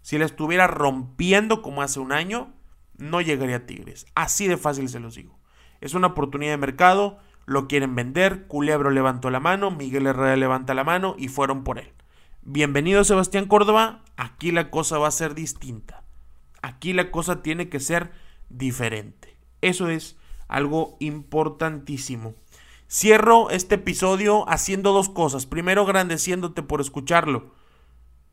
Si 0.01 0.17
le 0.17 0.25
estuviera 0.25 0.67
rompiendo 0.67 1.61
como 1.61 1.81
hace 1.81 2.01
un 2.01 2.11
año, 2.11 2.51
no 2.97 3.21
llegaría 3.21 3.55
a 3.55 3.65
Tigres. 3.65 4.05
Así 4.13 4.49
de 4.49 4.57
fácil 4.57 4.89
se 4.89 4.99
los 4.99 5.15
digo. 5.15 5.39
Es 5.79 5.93
una 5.93 6.07
oportunidad 6.07 6.51
de 6.51 6.57
mercado, 6.57 7.17
lo 7.45 7.69
quieren 7.69 7.95
vender, 7.95 8.45
Culebro 8.47 8.89
levantó 8.89 9.29
la 9.29 9.39
mano, 9.39 9.71
Miguel 9.71 10.05
Herrera 10.05 10.35
levanta 10.35 10.73
la 10.73 10.83
mano 10.83 11.15
y 11.17 11.29
fueron 11.29 11.63
por 11.63 11.79
él. 11.79 11.93
Bienvenido 12.41 13.05
Sebastián 13.05 13.45
Córdoba, 13.45 14.03
aquí 14.17 14.51
la 14.51 14.69
cosa 14.69 14.97
va 14.97 15.07
a 15.07 15.11
ser 15.11 15.33
distinta. 15.33 16.04
Aquí 16.65 16.93
la 16.93 17.11
cosa 17.11 17.43
tiene 17.43 17.69
que 17.69 17.79
ser 17.79 18.11
diferente. 18.49 19.37
Eso 19.61 19.87
es 19.87 20.17
algo 20.47 20.97
importantísimo. 20.99 22.33
Cierro 22.89 23.51
este 23.51 23.75
episodio 23.75 24.49
haciendo 24.49 24.91
dos 24.91 25.09
cosas. 25.09 25.45
Primero, 25.45 25.83
agradeciéndote 25.83 26.63
por 26.63 26.81
escucharlo. 26.81 27.53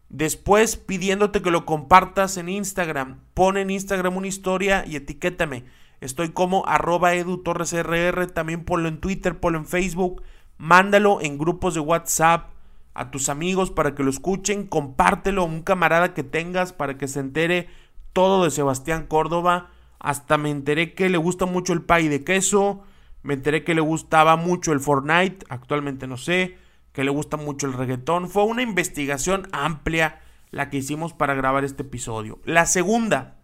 Después, 0.08 0.76
pidiéndote 0.76 1.42
que 1.42 1.50
lo 1.50 1.66
compartas 1.66 2.38
en 2.38 2.48
Instagram. 2.48 3.20
Pon 3.34 3.58
en 3.58 3.68
Instagram 3.68 4.16
una 4.16 4.28
historia 4.28 4.86
y 4.86 4.96
etiquétame. 4.96 5.66
Estoy 6.00 6.30
como 6.30 6.66
arroba 6.66 7.12
edutorresrr. 7.12 8.30
También 8.30 8.64
ponlo 8.64 8.88
en 8.88 8.98
Twitter, 8.98 9.40
ponlo 9.40 9.58
en 9.58 9.66
Facebook. 9.66 10.22
Mándalo 10.56 11.20
en 11.20 11.36
grupos 11.36 11.74
de 11.74 11.80
WhatsApp 11.80 12.48
a 12.94 13.10
tus 13.10 13.28
amigos 13.28 13.70
para 13.70 13.94
que 13.94 14.02
lo 14.02 14.08
escuchen. 14.08 14.66
Compártelo 14.66 15.42
a 15.42 15.44
un 15.44 15.60
camarada 15.60 16.14
que 16.14 16.22
tengas 16.22 16.72
para 16.72 16.96
que 16.96 17.08
se 17.08 17.20
entere 17.20 17.68
todo 18.12 18.44
de 18.44 18.50
Sebastián 18.50 19.06
Córdoba. 19.06 19.70
Hasta 19.98 20.38
me 20.38 20.50
enteré 20.50 20.94
que 20.94 21.08
le 21.08 21.18
gusta 21.18 21.46
mucho 21.46 21.72
el 21.72 21.82
pay 21.82 22.08
de 22.08 22.24
queso. 22.24 22.82
Me 23.22 23.34
enteré 23.34 23.64
que 23.64 23.74
le 23.74 23.80
gustaba 23.80 24.36
mucho 24.36 24.72
el 24.72 24.80
Fortnite, 24.80 25.46
actualmente 25.48 26.06
no 26.06 26.16
sé, 26.16 26.58
que 26.92 27.04
le 27.04 27.10
gusta 27.10 27.36
mucho 27.36 27.66
el 27.66 27.72
reggaetón. 27.72 28.28
Fue 28.28 28.44
una 28.44 28.62
investigación 28.62 29.48
amplia 29.52 30.20
la 30.50 30.70
que 30.70 30.78
hicimos 30.78 31.12
para 31.12 31.34
grabar 31.34 31.64
este 31.64 31.82
episodio. 31.82 32.40
La 32.44 32.66
segunda, 32.66 33.36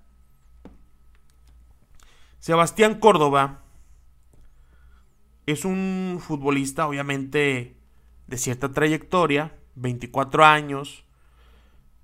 Sebastián 2.38 3.00
Córdoba 3.00 3.62
es 5.46 5.64
un 5.64 6.18
futbolista 6.20 6.86
obviamente 6.86 7.76
de 8.26 8.36
cierta 8.36 8.72
trayectoria, 8.72 9.56
24 9.76 10.44
años, 10.44 11.04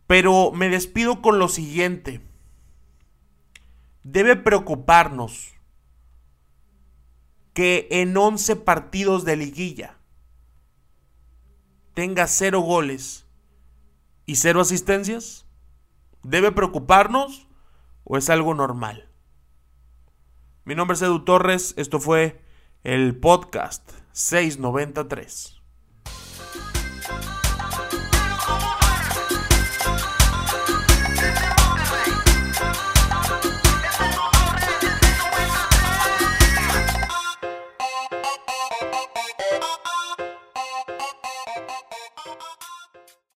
pero 0.07 0.53
me 0.53 0.69
despido 0.69 1.21
con 1.21 1.39
lo 1.39 1.49
siguiente. 1.49 2.21
Debe 4.05 4.37
preocuparnos 4.37 5.55
que 7.55 7.89
en 7.91 8.15
11 8.15 8.57
partidos 8.57 9.25
de 9.25 9.37
liguilla 9.37 9.97
tenga 11.95 12.27
cero 12.27 12.61
goles 12.61 13.25
y 14.27 14.37
cero 14.37 14.61
asistencias? 14.61 15.47
¿Debe 16.23 16.53
preocuparnos 16.53 17.47
o 18.05 18.19
es 18.19 18.29
algo 18.29 18.53
normal? 18.53 19.09
Mi 20.67 20.75
nombre 20.75 20.97
es 20.97 21.03
Edu 21.03 21.25
Torres, 21.25 21.73
esto 21.79 21.99
fue 21.99 22.43
el 22.83 23.19
podcast 23.19 23.91
693. 24.13 25.64